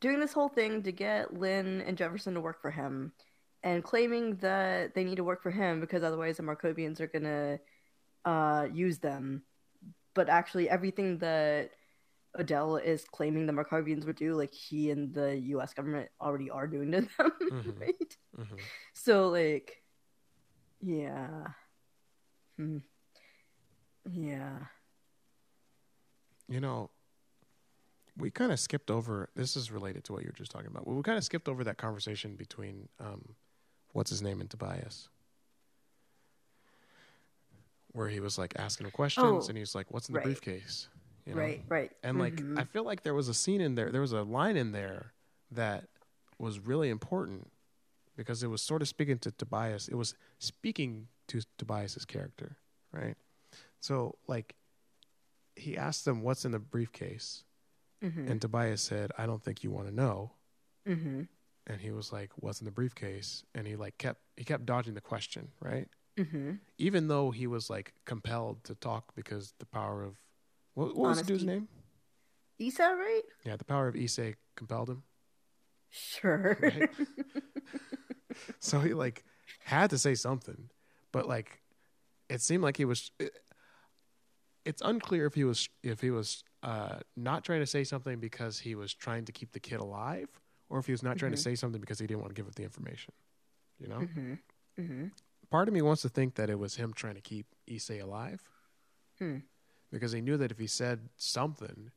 doing 0.00 0.20
this 0.20 0.32
whole 0.32 0.48
thing 0.48 0.82
to 0.82 0.92
get 0.92 1.34
Lynn 1.34 1.82
and 1.82 1.96
Jefferson 1.96 2.34
to 2.34 2.40
work 2.40 2.60
for 2.62 2.70
him 2.70 3.12
and 3.62 3.84
claiming 3.84 4.36
that 4.36 4.94
they 4.94 5.04
need 5.04 5.16
to 5.16 5.24
work 5.24 5.42
for 5.42 5.50
him 5.50 5.80
because 5.80 6.02
otherwise 6.02 6.38
the 6.38 6.42
Markovians 6.42 7.00
are 7.00 7.06
gonna 7.06 7.58
uh 8.24 8.66
use 8.72 8.98
them. 8.98 9.42
But 10.14 10.28
actually 10.28 10.68
everything 10.68 11.18
that 11.18 11.70
Odell 12.38 12.76
is 12.76 13.04
claiming 13.04 13.46
the 13.46 13.52
Markovians 13.52 14.06
would 14.06 14.16
do, 14.16 14.34
like 14.34 14.52
he 14.52 14.90
and 14.90 15.12
the 15.12 15.36
US 15.54 15.74
government 15.74 16.08
already 16.20 16.50
are 16.50 16.66
doing 16.66 16.92
to 16.92 17.00
them, 17.00 17.10
Mhm. 17.50 17.80
right? 17.80 18.16
hmm 18.36 18.56
So 18.94 19.28
like 19.28 19.79
yeah. 20.82 21.46
Hmm. 22.56 22.78
Yeah. 24.10 24.58
You 26.48 26.60
know, 26.60 26.90
we 28.16 28.30
kind 28.30 28.50
of 28.52 28.58
skipped 28.58 28.90
over. 28.90 29.30
This 29.36 29.56
is 29.56 29.70
related 29.70 30.04
to 30.04 30.12
what 30.12 30.22
you 30.22 30.28
were 30.28 30.36
just 30.36 30.50
talking 30.50 30.66
about. 30.68 30.86
We 30.86 31.00
kind 31.02 31.18
of 31.18 31.24
skipped 31.24 31.48
over 31.48 31.64
that 31.64 31.78
conversation 31.78 32.34
between 32.34 32.88
um, 32.98 33.36
what's 33.92 34.10
his 34.10 34.20
name 34.20 34.40
and 34.40 34.50
Tobias, 34.50 35.08
where 37.92 38.08
he 38.08 38.20
was 38.20 38.36
like 38.38 38.54
asking 38.56 38.86
him 38.86 38.90
questions, 38.92 39.46
Oh, 39.46 39.48
and 39.48 39.56
he's 39.56 39.74
like, 39.74 39.90
"What's 39.92 40.08
in 40.08 40.14
the 40.14 40.18
right. 40.18 40.24
briefcase?" 40.24 40.88
You 41.26 41.34
know? 41.34 41.40
Right, 41.40 41.62
right. 41.68 41.90
And 42.02 42.18
like, 42.18 42.34
Mhm. 42.36 42.58
I 42.58 42.64
feel 42.64 42.82
like 42.84 43.02
there 43.02 43.14
was 43.14 43.28
a 43.28 43.34
scene 43.34 43.60
in 43.60 43.74
there. 43.74 43.90
There 43.92 44.00
was 44.00 44.12
a 44.12 44.22
line 44.22 44.56
in 44.56 44.72
there 44.72 45.12
that 45.52 45.88
was 46.38 46.58
really 46.58 46.88
important 46.88 47.50
because 48.20 48.42
it 48.42 48.48
was 48.48 48.60
sort 48.60 48.82
of 48.82 48.88
speaking 48.88 49.18
to 49.18 49.30
Tobias. 49.30 49.88
It 49.88 49.94
was 49.94 50.14
speaking 50.38 51.08
to 51.28 51.40
Tobias's 51.56 52.04
character, 52.04 52.58
right? 52.92 53.16
So 53.80 54.18
like, 54.26 54.56
he 55.56 55.74
asked 55.74 56.04
them, 56.04 56.20
"What's 56.22 56.44
in 56.44 56.52
the 56.52 56.58
briefcase?" 56.58 57.44
Mhm. 58.02 58.28
And 58.30 58.40
Tobias 58.42 58.82
said, 58.82 59.10
"I 59.16 59.24
don't 59.24 59.42
think 59.42 59.64
you 59.64 59.70
want 59.70 59.88
to 59.88 59.94
know." 59.94 60.32
Mhm. 60.86 61.28
And 61.66 61.80
he 61.80 61.90
was 61.92 62.12
like, 62.12 62.30
"What's 62.36 62.60
in 62.60 62.66
the 62.66 62.70
briefcase?" 62.70 63.42
And 63.54 63.66
he 63.66 63.74
like 63.74 63.96
kept 63.96 64.20
he 64.36 64.44
kept 64.44 64.66
dodging 64.66 64.92
the 64.92 65.00
question, 65.00 65.52
right? 65.60 65.88
Mhm. 66.18 66.60
Even 66.76 67.08
though 67.08 67.30
he 67.30 67.46
was 67.46 67.70
like 67.70 67.94
compelled 68.04 68.64
to 68.64 68.74
talk 68.74 69.14
because 69.14 69.54
the 69.60 69.66
power 69.66 70.02
of 70.02 70.18
what, 70.74 70.94
what 70.94 71.08
was 71.08 71.20
the 71.22 71.26
dude's 71.26 71.44
name? 71.44 71.68
Issa, 72.58 72.82
right? 72.82 73.22
Yeah, 73.46 73.56
the 73.56 73.64
power 73.64 73.88
of 73.88 73.96
Issa 73.96 74.34
compelled 74.56 74.90
him. 74.90 75.04
Sure. 75.88 76.56
Right. 76.60 76.90
So 78.60 78.80
he 78.80 78.94
like 78.94 79.24
had 79.64 79.90
to 79.90 79.98
say 79.98 80.14
something, 80.14 80.68
but 81.12 81.26
like 81.28 81.60
it 82.28 82.40
seemed 82.40 82.62
like 82.62 82.76
he 82.76 82.84
was. 82.84 83.10
It, 83.18 83.32
it's 84.64 84.82
unclear 84.82 85.26
if 85.26 85.34
he 85.34 85.44
was 85.44 85.68
if 85.82 86.00
he 86.00 86.10
was 86.10 86.44
uh, 86.62 86.98
not 87.16 87.44
trying 87.44 87.60
to 87.60 87.66
say 87.66 87.82
something 87.84 88.18
because 88.20 88.58
he 88.58 88.74
was 88.74 88.92
trying 88.92 89.24
to 89.24 89.32
keep 89.32 89.52
the 89.52 89.60
kid 89.60 89.80
alive, 89.80 90.28
or 90.68 90.78
if 90.78 90.86
he 90.86 90.92
was 90.92 91.02
not 91.02 91.16
trying 91.16 91.32
to 91.32 91.38
Mhm. 91.38 91.42
say 91.42 91.54
something 91.54 91.80
because 91.80 91.98
he 91.98 92.06
didn't 92.06 92.20
want 92.20 92.30
to 92.30 92.34
give 92.34 92.46
up 92.46 92.54
the 92.54 92.62
information. 92.64 93.12
You 93.78 93.88
know, 93.88 94.00
mhm. 94.00 94.38
Mhm. 94.78 95.10
part 95.50 95.66
of 95.68 95.74
me 95.74 95.80
wants 95.82 96.02
to 96.02 96.08
think 96.10 96.34
that 96.34 96.50
it 96.50 96.58
was 96.58 96.76
him 96.76 96.92
trying 96.92 97.14
to 97.14 97.22
keep 97.22 97.46
Issa 97.66 97.94
alive, 98.00 98.42
Hmm. 99.18 99.38
because 99.90 100.12
he 100.12 100.20
knew 100.20 100.36
that 100.36 100.50
if 100.50 100.58
he 100.58 100.66
said 100.66 101.08
something, 101.16 101.90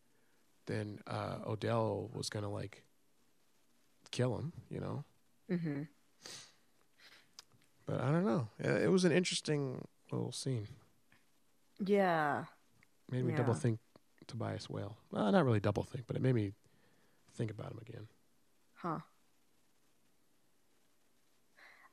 then 0.65 0.99
uh, 1.05 1.39
Odell 1.45 2.09
was 2.13 2.29
gonna 2.29 2.49
like 2.49 2.85
kill 4.11 4.37
him. 4.37 4.53
You 4.69 4.79
know. 4.79 5.03
But 7.85 7.99
I 8.01 8.11
don't 8.11 8.25
know. 8.25 8.47
It 8.59 8.83
it 8.83 8.91
was 8.91 9.03
an 9.05 9.11
interesting 9.11 9.85
little 10.11 10.31
scene. 10.31 10.67
Yeah. 11.79 12.45
Made 13.09 13.25
me 13.25 13.31
Yeah. 13.31 13.37
double 13.37 13.53
think 13.53 13.79
Tobias 14.27 14.69
Whale. 14.69 14.97
Well, 15.11 15.31
not 15.31 15.43
really 15.45 15.59
double 15.59 15.83
think, 15.83 16.05
but 16.07 16.15
it 16.15 16.21
made 16.21 16.35
me 16.35 16.53
think 17.33 17.51
about 17.51 17.71
him 17.71 17.79
again. 17.81 18.07
Huh. 18.75 18.99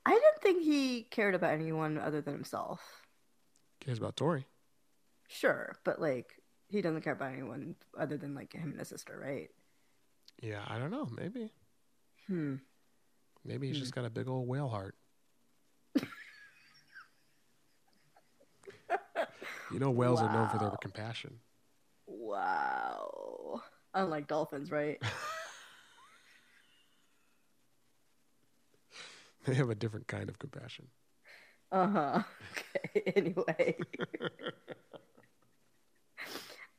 I 0.05 0.11
didn't 0.11 0.41
think 0.41 0.63
he 0.63 1.03
cared 1.03 1.35
about 1.35 1.53
anyone 1.53 1.97
other 1.97 2.21
than 2.21 2.33
himself. 2.33 3.05
Cares 3.79 3.97
about 3.99 4.15
Tori. 4.15 4.45
Sure, 5.27 5.75
but 5.83 6.01
like 6.01 6.41
he 6.67 6.81
doesn't 6.81 7.01
care 7.01 7.13
about 7.13 7.33
anyone 7.33 7.75
other 7.97 8.17
than 8.17 8.33
like 8.33 8.53
him 8.53 8.71
and 8.71 8.79
his 8.79 8.87
sister, 8.87 9.19
right? 9.21 9.49
Yeah, 10.41 10.63
I 10.67 10.79
don't 10.79 10.91
know. 10.91 11.05
Maybe. 11.05 11.51
Hmm. 12.27 12.55
Maybe 13.43 13.67
he's 13.67 13.77
Hmm. 13.77 13.81
just 13.81 13.95
got 13.95 14.05
a 14.05 14.09
big 14.09 14.27
old 14.27 14.47
whale 14.47 14.69
heart. 14.69 14.95
You 19.73 19.79
know, 19.79 19.89
whales 19.91 20.21
are 20.21 20.31
known 20.31 20.49
for 20.49 20.57
their 20.57 20.71
compassion. 20.81 21.39
Wow. 22.07 23.61
Unlike 23.93 24.27
dolphins, 24.27 24.71
right? 24.71 25.01
They 29.45 29.55
have 29.55 29.69
a 29.69 29.75
different 29.75 30.07
kind 30.07 30.29
of 30.29 30.39
compassion. 30.39 30.87
Uh 31.71 31.87
huh. 31.87 32.23
Okay. 32.51 33.13
Anyway. 33.15 33.77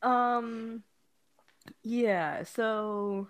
um. 0.02 0.82
Yeah. 1.82 2.44
So. 2.44 3.28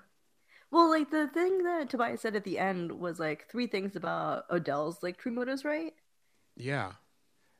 Well, 0.70 0.88
like 0.90 1.10
the 1.10 1.28
thing 1.28 1.64
that 1.64 1.90
Tobias 1.90 2.22
said 2.22 2.34
at 2.36 2.44
the 2.44 2.58
end 2.58 2.92
was 2.92 3.20
like 3.20 3.48
three 3.50 3.66
things 3.66 3.94
about 3.96 4.44
Odell's 4.50 5.02
like 5.02 5.18
true 5.18 5.32
motives, 5.32 5.64
right? 5.64 5.94
Yeah. 6.56 6.92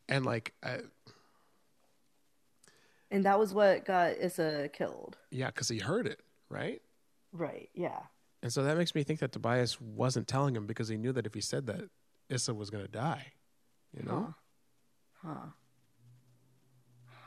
And 0.09 0.25
like, 0.27 0.55
I, 0.63 0.81
And 3.13 3.25
that 3.27 3.39
was 3.39 3.53
what 3.55 3.85
got 3.85 4.13
Issa 4.19 4.71
killed. 4.73 5.19
yeah, 5.31 5.47
because 5.49 5.69
he 5.69 5.79
heard 5.79 6.07
it, 6.07 6.21
right? 6.49 6.81
Right. 7.33 7.69
Yeah. 7.75 8.01
And 8.43 8.53
so 8.53 8.65
that 8.65 8.77
makes 8.77 8.95
me 8.95 9.05
think 9.05 9.21
that 9.21 9.31
Tobias 9.33 9.81
wasn't 9.81 10.27
telling 10.27 10.57
him 10.57 10.67
because 10.67 10.89
he 10.89 10.97
knew 10.97 11.13
that 11.13 11.27
if 11.27 11.35
he 11.35 11.41
said 11.41 11.67
that, 11.67 11.91
Issa 12.29 12.55
was 12.55 12.71
going 12.71 12.85
to 12.85 12.91
die. 12.91 13.33
You 13.97 14.05
know? 14.05 14.35
Huh. 15.23 15.29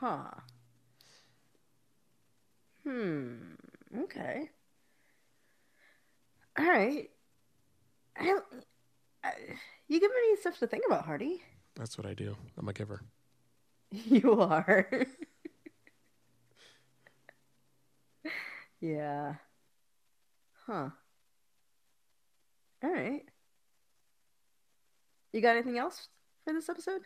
Huh. 0.00 0.30
Hmm. 2.84 3.34
Okay. 4.00 4.50
All 6.58 6.66
right. 6.66 7.10
I 8.18 8.24
don't. 8.24 8.44
I, 9.24 9.32
you 9.88 10.00
give 10.00 10.10
me 10.10 10.36
stuff 10.40 10.58
to 10.58 10.66
think 10.66 10.84
about, 10.86 11.04
Hardy. 11.04 11.42
That's 11.76 11.96
what 11.96 12.06
I 12.06 12.14
do. 12.14 12.36
I'm 12.58 12.68
a 12.68 12.72
giver. 12.72 13.02
You 13.90 14.40
are. 14.40 14.88
yeah. 18.86 19.34
Huh. 20.66 20.90
All 22.82 22.90
right. 22.90 23.24
You 25.32 25.40
got 25.40 25.56
anything 25.56 25.78
else 25.78 26.08
for 26.44 26.52
this 26.52 26.68
episode? 26.68 27.02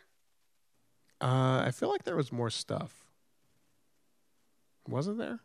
Uh, 1.20 1.62
I 1.66 1.70
feel 1.72 1.90
like 1.90 2.04
there 2.04 2.16
was 2.16 2.32
more 2.32 2.50
stuff. 2.50 3.04
Wasn't 4.88 5.18
there? 5.18 5.40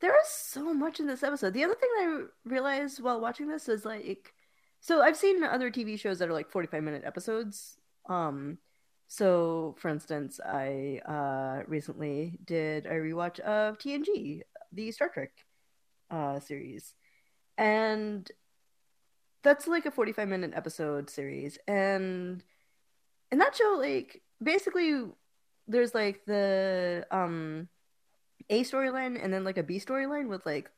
There 0.00 0.14
is 0.20 0.28
so 0.28 0.74
much 0.74 0.98
in 0.98 1.06
this 1.06 1.22
episode. 1.22 1.54
The 1.54 1.64
other 1.64 1.76
thing 1.76 1.90
I 1.98 2.22
realized 2.44 3.02
while 3.02 3.20
watching 3.20 3.46
this 3.48 3.68
is 3.68 3.84
like, 3.84 4.34
so 4.80 5.00
I've 5.00 5.16
seen 5.16 5.44
other 5.44 5.70
TV 5.70 5.98
shows 5.98 6.18
that 6.18 6.28
are 6.28 6.32
like 6.32 6.50
45 6.50 6.82
minute 6.82 7.02
episodes. 7.04 7.76
Um, 8.08 8.58
so 9.06 9.76
for 9.78 9.90
instance, 9.90 10.40
I 10.42 11.00
uh 11.04 11.64
recently 11.68 12.38
did 12.46 12.86
a 12.86 12.94
rewatch 12.94 13.40
of 13.40 13.76
TNG, 13.76 14.40
the 14.72 14.90
Star 14.90 15.08
Trek 15.08 15.30
uh 16.10 16.40
series. 16.40 16.94
And 17.58 18.30
that's 19.42 19.66
like 19.66 19.86
a 19.86 19.90
45 19.90 20.28
minute 20.28 20.52
episode 20.54 21.10
series. 21.10 21.58
And 21.66 22.42
in 23.30 23.38
that 23.38 23.56
show, 23.56 23.76
like 23.78 24.22
basically 24.42 25.04
there's 25.68 25.94
like 25.94 26.24
the 26.26 27.06
um 27.10 27.68
a 28.50 28.62
storyline 28.64 29.22
and 29.22 29.32
then 29.32 29.44
like 29.44 29.58
a 29.58 29.62
B 29.62 29.78
storyline 29.78 30.28
with 30.28 30.44
like 30.46 30.70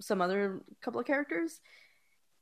some 0.00 0.20
other 0.20 0.60
couple 0.82 1.00
of 1.00 1.06
characters. 1.06 1.60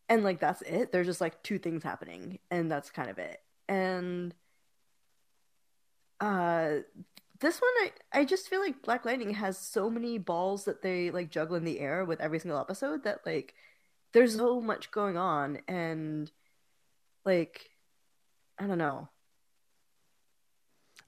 And 0.09 0.23
like 0.23 0.41
that's 0.41 0.63
it. 0.63 0.93
There's 0.93 1.07
just 1.07 1.21
like 1.21 1.43
two 1.43 1.59
things 1.59 1.83
happening 1.83 2.39
and 2.51 2.71
that's 2.71 2.91
kind 2.91 3.11
of 3.11 3.19
it. 3.19 3.41
And 3.69 4.35
uh 6.21 6.77
this 7.41 7.61
one 7.61 7.71
I, 8.13 8.21
I 8.21 8.25
just 8.25 8.49
feel 8.49 8.61
like 8.61 8.83
Black 8.83 9.05
Lightning 9.05 9.35
has 9.35 9.59
so 9.59 9.91
many 9.91 10.19
balls 10.19 10.65
that 10.65 10.83
they 10.83 11.11
like 11.11 11.31
juggle 11.31 11.57
in 11.57 11.65
the 11.65 11.81
air 11.81 12.05
with 12.05 12.21
every 12.21 12.39
single 12.39 12.61
episode 12.61 13.05
that 13.05 13.21
like 13.27 13.55
there's 14.13 14.37
so 14.37 14.61
much 14.61 14.91
going 14.91 15.17
on 15.17 15.59
and 15.67 16.31
like 17.25 17.71
I 18.59 18.67
don't 18.67 18.79
know. 18.79 19.09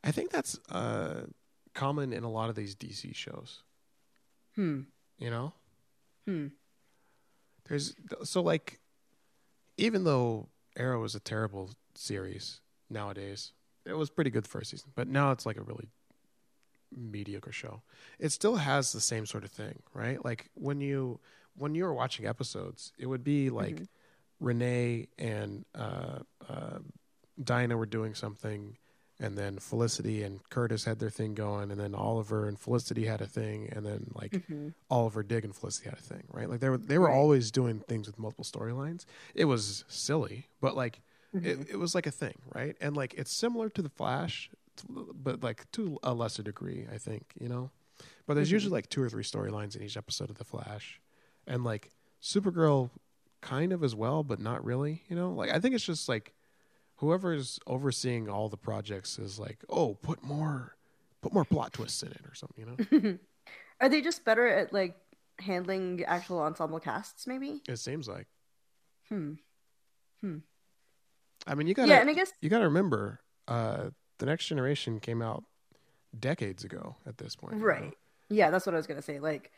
I 0.02 0.10
think 0.12 0.30
that's 0.30 0.58
uh, 0.70 1.22
common 1.74 2.12
in 2.12 2.24
a 2.24 2.30
lot 2.30 2.48
of 2.48 2.56
these 2.56 2.74
DC 2.74 3.14
shows. 3.14 3.62
Hmm. 4.54 4.82
You 5.18 5.30
know, 5.30 5.52
Hmm. 6.26 6.48
there's 7.68 7.94
so 8.24 8.42
like, 8.42 8.80
even 9.76 10.04
though 10.04 10.48
Arrow 10.76 11.02
is 11.04 11.14
a 11.14 11.20
terrible 11.20 11.70
series 11.94 12.60
nowadays, 12.90 13.52
it 13.84 13.94
was 13.94 14.10
pretty 14.10 14.30
good 14.30 14.46
first 14.46 14.70
season, 14.70 14.90
but 14.94 15.08
now 15.08 15.30
it's 15.30 15.46
like 15.46 15.56
a 15.56 15.62
really 15.62 15.88
mediocre 16.94 17.52
show. 17.52 17.82
It 18.18 18.30
still 18.32 18.56
has 18.56 18.92
the 18.92 19.00
same 19.00 19.26
sort 19.26 19.44
of 19.44 19.50
thing, 19.50 19.82
right? 19.94 20.24
Like 20.24 20.50
when 20.54 20.80
you 20.80 21.20
when 21.56 21.74
you 21.74 21.84
were 21.84 21.94
watching 21.94 22.26
episodes, 22.26 22.92
it 22.98 23.06
would 23.06 23.24
be 23.24 23.48
like 23.50 23.76
Mhm. 23.76 23.88
Renee 24.40 25.08
and 25.18 25.64
uh, 25.74 26.18
uh, 26.48 26.78
Dinah 27.42 27.76
were 27.76 27.86
doing 27.86 28.14
something, 28.14 28.76
and 29.18 29.36
then 29.38 29.58
Felicity 29.58 30.22
and 30.22 30.46
Curtis 30.50 30.84
had 30.84 30.98
their 30.98 31.08
thing 31.10 31.34
going, 31.34 31.70
and 31.70 31.80
then 31.80 31.94
Oliver 31.94 32.46
and 32.46 32.58
Felicity 32.58 33.06
had 33.06 33.22
a 33.22 33.26
thing, 33.26 33.70
and 33.72 33.86
then 33.86 34.10
like 34.14 34.42
Mhm. 34.50 34.74
Oliver, 34.90 35.22
Dig, 35.22 35.44
and 35.44 35.56
Felicity 35.56 35.88
had 35.88 35.98
a 35.98 36.02
thing, 36.02 36.24
right? 36.30 36.48
Like 36.50 36.60
they 36.60 36.68
were 36.68 36.76
they 36.78 36.98
were 36.98 37.06
Right. 37.08 37.16
always 37.16 37.50
doing 37.50 37.80
things 37.80 38.06
with 38.06 38.18
multiple 38.18 38.44
storylines. 38.44 39.06
It 39.34 39.46
was 39.46 39.84
silly, 39.88 40.48
but 40.60 40.76
like 40.76 41.00
it, 41.32 41.68
it 41.70 41.76
was 41.78 41.94
like 41.94 42.06
a 42.06 42.10
thing, 42.10 42.34
right? 42.54 42.76
And 42.80 42.96
like 42.96 43.14
it's 43.14 43.32
similar 43.32 43.68
to 43.70 43.82
the 43.82 43.88
Flash, 43.90 44.50
but 44.88 45.42
like 45.42 45.70
to 45.72 45.98
a 46.02 46.12
lesser 46.14 46.42
degree, 46.42 46.86
I 46.92 46.98
think, 46.98 47.32
you 47.40 47.48
know. 47.48 47.70
But 48.26 48.34
there's 48.34 48.48
Mhm. 48.48 48.52
usually 48.52 48.72
like 48.72 48.88
two 48.88 49.02
or 49.02 49.08
three 49.08 49.24
storylines 49.24 49.76
in 49.76 49.82
each 49.82 49.96
episode 49.96 50.30
of 50.30 50.38
the 50.38 50.44
Flash, 50.44 51.00
and 51.46 51.64
like 51.64 51.90
Supergirl, 52.22 52.90
kind 53.40 53.72
of 53.72 53.84
as 53.84 53.94
well, 53.94 54.22
but 54.24 54.40
not 54.40 54.64
really, 54.64 55.04
you 55.08 55.16
know. 55.16 55.32
Like 55.32 55.50
I 55.50 55.60
think 55.60 55.74
it's 55.74 55.84
just 55.84 56.08
like 56.08 56.34
whoever's 56.96 57.58
overseeing 57.66 58.28
all 58.28 58.48
the 58.48 58.56
projects 58.56 59.18
is 59.18 59.38
like, 59.38 59.64
oh, 59.68 59.94
put 59.94 60.22
more, 60.22 60.76
put 61.20 61.32
more 61.32 61.44
plot 61.44 61.72
twists 61.72 62.02
in 62.02 62.10
it 62.10 62.22
or 62.26 62.34
something, 62.34 62.66
you 62.66 63.10
know. 63.10 63.18
Are 63.80 63.88
they 63.90 64.00
just 64.00 64.24
better 64.24 64.46
at 64.46 64.72
like 64.72 64.96
handling 65.38 66.02
actual 66.04 66.40
ensemble 66.40 66.80
casts? 66.80 67.26
Maybe. 67.26 67.60
it 67.68 67.76
seems 67.76 68.08
like. 68.08 68.26
Hmm. 69.08 69.34
Hmm. 70.22 70.38
I 71.46 71.54
mean, 71.54 71.66
you 71.66 71.74
gotta 71.74 71.88
Yeah, 71.88 72.00
and 72.00 72.10
I 72.10 72.14
guess 72.14 72.32
you 72.40 72.48
gotta 72.48 72.64
remember, 72.64 73.20
uh, 73.46 73.90
the 74.18 74.26
next 74.26 74.46
generation 74.46 75.00
came 75.00 75.22
out 75.22 75.44
decades 76.18 76.64
ago 76.64 76.96
at 77.06 77.18
this 77.18 77.36
point, 77.36 77.54
you 77.54 77.60
know? 77.60 77.64
right. 77.66 77.94
Yeah, 78.28 78.50
that's 78.50 78.66
what 78.66 78.74
I 78.74 78.78
was 78.78 78.86
gonna 78.86 79.02
say. 79.02 79.20
Like, 79.20 79.52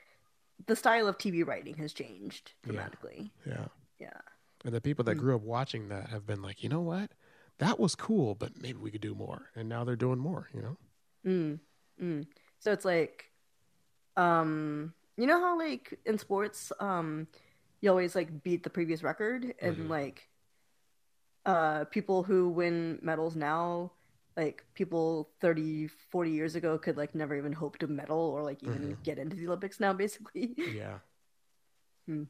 the 0.66 0.76
style 0.76 1.06
of 1.08 1.16
TV 1.18 1.46
writing 1.46 1.76
has 1.76 1.92
changed 1.92 2.52
dramatically. 2.62 3.32
Yeah. 3.46 3.66
Yeah. 3.98 4.20
And 4.64 4.74
the 4.74 4.80
people 4.80 5.04
that 5.04 5.14
Hmm. 5.14 5.20
grew 5.20 5.36
up 5.36 5.42
watching 5.42 5.88
that 5.88 6.08
have 6.10 6.26
been 6.26 6.42
like, 6.42 6.62
you 6.62 6.68
know 6.68 6.80
what? 6.80 7.10
That 7.58 7.78
was 7.78 7.94
cool, 7.94 8.34
but 8.34 8.60
maybe 8.60 8.78
we 8.78 8.90
could 8.90 9.00
do 9.00 9.14
more. 9.14 9.50
And 9.54 9.68
now 9.68 9.84
they're 9.84 9.96
doing 9.96 10.18
more, 10.18 10.48
you 10.52 10.62
know? 10.62 10.76
Mm. 11.24 11.60
Mm. 12.00 12.26
So 12.58 12.72
it's 12.72 12.84
like, 12.84 13.30
um, 14.16 14.94
you 15.16 15.26
know 15.26 15.40
how 15.40 15.56
like 15.58 15.98
in 16.06 16.18
sports, 16.18 16.72
um, 16.80 17.26
you 17.80 17.90
always 17.90 18.14
like 18.14 18.42
beat 18.42 18.62
the 18.64 18.70
previous 18.70 19.02
record, 19.02 19.54
and 19.60 19.76
Mhm. 19.76 19.88
like, 19.88 20.28
uh, 21.46 21.84
people 21.86 22.22
who 22.22 22.48
win 22.48 22.98
medals 23.02 23.36
now, 23.36 23.92
like 24.38 24.64
people 24.74 25.28
30, 25.40 25.88
40 25.88 26.30
years 26.30 26.54
ago 26.54 26.78
could 26.78 26.96
like 26.96 27.14
never 27.14 27.36
even 27.36 27.52
hope 27.52 27.76
to 27.78 27.86
medal 27.88 28.18
or 28.20 28.42
like 28.42 28.62
even 28.62 28.94
Mhm. 28.96 29.02
get 29.02 29.18
into 29.18 29.36
the 29.36 29.46
Olympics 29.48 29.80
now, 29.80 29.92
basically. 29.92 30.54
Yeah. 30.56 31.00
Hmm. 32.06 32.24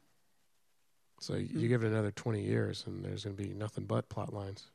So 1.21 1.35
you 1.35 1.47
Hmm. 1.47 1.67
give 1.67 1.83
it 1.83 1.91
another 1.91 2.11
20 2.11 2.41
years 2.43 2.85
and 2.87 3.05
there's 3.05 3.23
going 3.25 3.35
to 3.37 3.43
be 3.43 3.53
nothing 3.53 3.85
but 3.85 4.09
plot 4.09 4.33
lines. 4.33 4.71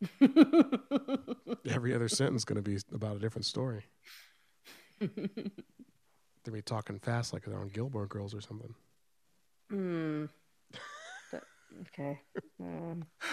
Every 1.66 1.94
other 1.94 2.08
sentence 2.08 2.42
is 2.42 2.44
going 2.44 2.62
to 2.62 2.70
be 2.70 2.78
about 2.92 3.16
a 3.16 3.20
different 3.20 3.46
story. 3.46 3.84
They'll 5.00 6.52
be 6.52 6.60
talking 6.62 6.98
fast 6.98 7.32
like 7.32 7.44
they're 7.44 7.58
on 7.58 7.68
Gilmore 7.68 8.06
Girls 8.06 8.34
or 8.34 8.40
something. 8.42 8.74
Hmm. 9.70 10.26
That- 11.32 11.44
okay. 11.88 12.20
Um, 12.60 13.06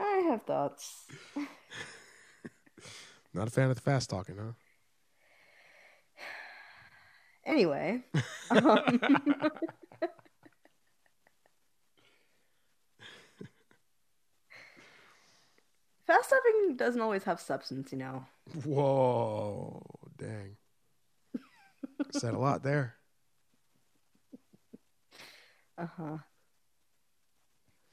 I 0.00 0.17
have 0.28 0.42
thoughts. 0.42 1.06
Not 3.34 3.48
a 3.48 3.50
fan 3.50 3.70
of 3.70 3.76
the 3.76 3.82
fast 3.82 4.10
talking, 4.10 4.36
huh? 4.36 4.52
Anyway. 7.44 8.02
um, 8.50 9.00
Fast 16.06 16.30
talking 16.30 16.76
doesn't 16.76 17.02
always 17.02 17.24
have 17.24 17.38
substance, 17.38 17.92
you 17.92 17.98
know. 17.98 18.24
Whoa, 18.64 19.82
dang. 20.16 20.56
Said 22.12 22.32
a 22.32 22.38
lot 22.38 22.62
there. 22.62 22.94
Uh 25.76 25.86
huh. 25.96 26.16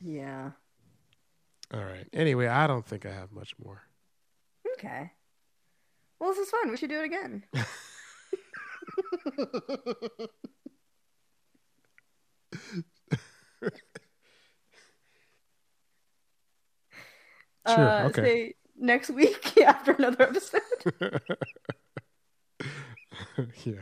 Yeah. 0.02 0.52
All 1.76 1.84
right. 1.84 2.08
Anyway, 2.14 2.48
I 2.48 2.68
don't 2.68 2.86
think 2.86 3.06
I 3.06 3.12
have 3.12 3.32
much 3.34 3.54
more. 3.64 3.82
Okay. 4.78 5.12
Well, 6.20 6.30
this 6.32 6.40
is 6.40 6.50
fun. 6.50 6.72
We 6.72 6.78
should 6.78 6.90
do 6.90 7.02
it 7.02 7.06
again. 7.06 7.44
Sure, 17.68 17.90
Uh, 17.90 18.08
okay. 18.10 18.22
Say 18.22 18.54
next 18.78 19.10
week 19.10 19.58
after 19.62 19.94
another 19.94 20.24
episode. 20.24 20.62
yeah. 23.64 23.74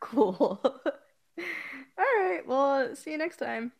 cool. 0.00 0.60
All 0.64 0.78
right. 1.98 2.40
Well, 2.46 2.96
see 2.96 3.12
you 3.12 3.18
next 3.18 3.36
time. 3.36 3.72